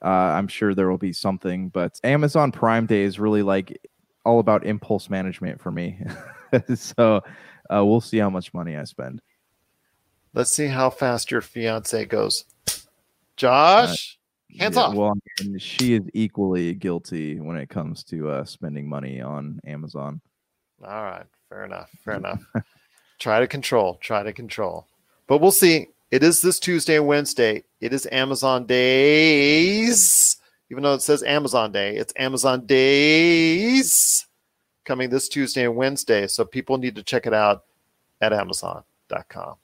[0.00, 3.76] Uh, I'm sure there will be something, but Amazon Prime Day is really like
[4.24, 5.98] all about impulse management for me.
[6.76, 7.20] so
[7.68, 9.20] uh, we'll see how much money I spend.
[10.34, 12.44] Let's see how fast your fiance goes.
[13.36, 14.18] Josh,
[14.52, 14.94] uh, hands yeah, off.
[14.94, 15.14] Well,
[15.58, 20.20] she is equally guilty when it comes to uh, spending money on Amazon.
[20.80, 21.90] All right, fair enough.
[22.04, 22.44] Fair enough.
[23.18, 23.98] try to control.
[24.00, 24.86] Try to control.
[25.26, 25.88] But we'll see.
[26.10, 27.64] It is this Tuesday and Wednesday.
[27.80, 30.36] It is Amazon days.
[30.70, 34.26] Even though it says Amazon Day, it's Amazon days
[34.84, 36.26] coming this Tuesday and Wednesday.
[36.26, 37.64] So people need to check it out
[38.20, 39.56] at Amazon.com.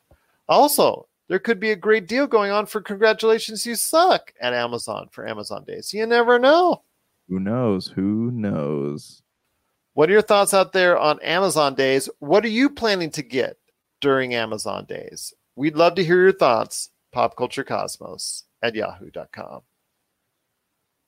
[0.48, 5.08] Also, there could be a great deal going on for Congratulations You Suck at Amazon
[5.10, 5.94] for Amazon Days.
[5.94, 6.82] You never know.
[7.28, 7.86] Who knows?
[7.88, 9.22] Who knows?
[9.94, 12.08] What are your thoughts out there on Amazon Days?
[12.20, 13.56] What are you planning to get
[14.00, 15.34] during Amazon Days?
[15.56, 16.90] We'd love to hear your thoughts.
[17.14, 19.62] Popculturecosmos at yahoo.com.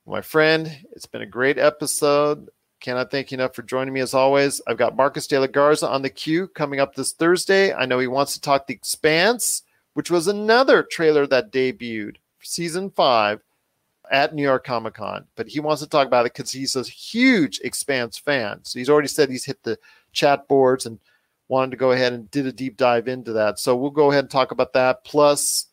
[0.05, 2.49] My friend, it's been a great episode.
[2.81, 4.61] Cannot thank you enough for joining me as always.
[4.67, 7.73] I've got Marcus de la Garza on the queue coming up this Thursday.
[7.73, 9.63] I know he wants to talk The Expanse,
[9.93, 13.39] which was another trailer that debuted season five
[14.11, 15.25] at New York Comic Con.
[15.35, 18.59] But he wants to talk about it because he's a huge Expanse fan.
[18.63, 19.77] So he's already said he's hit the
[20.11, 20.99] chat boards and
[21.47, 23.59] wanted to go ahead and did a deep dive into that.
[23.59, 25.03] So we'll go ahead and talk about that.
[25.03, 25.67] Plus,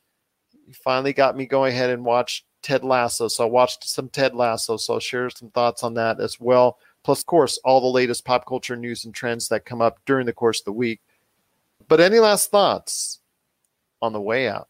[0.67, 3.29] he finally got me going ahead and watch Ted Lasso.
[3.29, 4.77] So I watched some Ted Lasso.
[4.77, 6.79] So I'll share some thoughts on that as well.
[7.03, 10.27] Plus, of course, all the latest pop culture news and trends that come up during
[10.27, 11.01] the course of the week.
[11.89, 13.21] But any last thoughts
[14.03, 14.69] on the way out?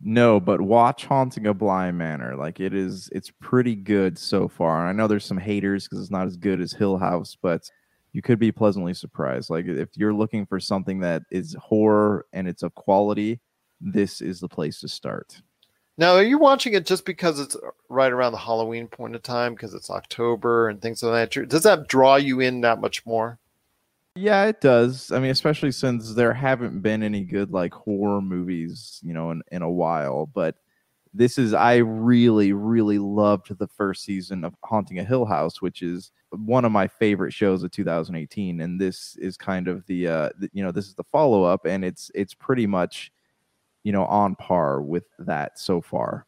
[0.00, 2.36] No, but watch Haunting of Bly Manor.
[2.36, 4.86] Like it is, it's pretty good so far.
[4.86, 7.68] I know there's some haters because it's not as good as Hill House, but
[8.12, 9.50] you could be pleasantly surprised.
[9.50, 13.40] Like if you're looking for something that is horror and it's of quality,
[13.80, 15.40] this is the place to start.
[15.96, 17.56] Now, are you watching it just because it's
[17.88, 21.44] right around the Halloween point of time because it's October and things of that nature?
[21.44, 23.40] Does that draw you in that much more?
[24.18, 25.12] Yeah, it does.
[25.12, 29.42] I mean, especially since there haven't been any good like horror movies, you know, in,
[29.52, 30.26] in a while.
[30.26, 30.56] But
[31.14, 35.82] this is I really, really loved the first season of Haunting a Hill House, which
[35.82, 38.60] is one of my favorite shows of 2018.
[38.60, 41.64] And this is kind of the uh the, you know, this is the follow up
[41.64, 43.12] and it's it's pretty much
[43.84, 46.26] you know, on par with that so far.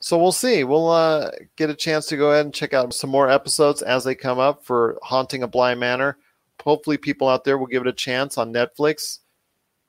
[0.00, 0.64] So we'll see.
[0.64, 4.04] We'll uh, get a chance to go ahead and check out some more episodes as
[4.04, 6.18] they come up for Haunting a Blind Manor.
[6.64, 9.18] Hopefully people out there will give it a chance on Netflix.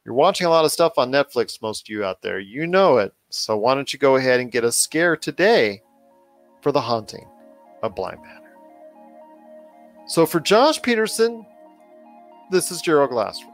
[0.06, 2.40] You're watching a lot of stuff on Netflix, most of you out there.
[2.40, 3.14] You know it.
[3.30, 5.82] So why don't you go ahead and get a scare today
[6.62, 7.28] for the haunting
[7.82, 8.40] of Blind Manor?
[10.08, 11.46] So for Josh Peterson,
[12.52, 13.54] this is Gerald Glassford.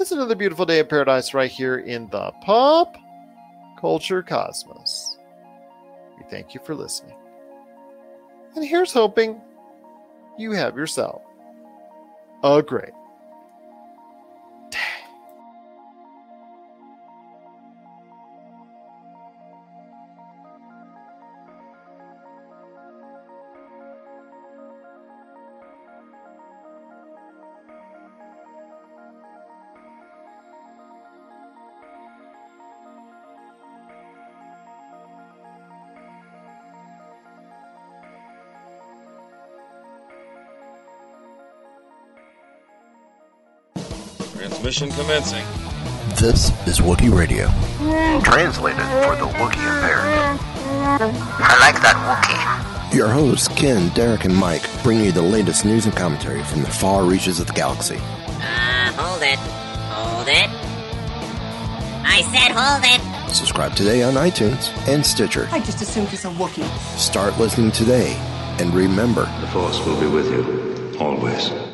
[0.00, 2.96] It's another beautiful day in paradise right here in the pop
[3.80, 5.16] culture cosmos.
[6.18, 7.16] We thank you for listening.
[8.56, 9.40] And here's hoping
[10.36, 11.22] you have yourself
[12.46, 13.03] Oh, a
[44.64, 45.44] Transmission commencing.
[46.16, 47.48] This is Wookiee Radio.
[48.22, 50.40] Translated for the Wookiee impaired.
[50.40, 52.96] I like that Wookiee.
[52.96, 56.70] Your hosts, Ken, Derek, and Mike, bring you the latest news and commentary from the
[56.70, 57.96] far reaches of the galaxy.
[57.96, 59.38] Uh, hold it.
[59.92, 60.48] Hold it.
[62.06, 63.34] I said hold it.
[63.34, 65.46] Subscribe today on iTunes and Stitcher.
[65.52, 66.66] I just assumed he's a Wookiee.
[66.96, 68.14] Start listening today,
[68.58, 71.73] and remember the Force will be with you, always.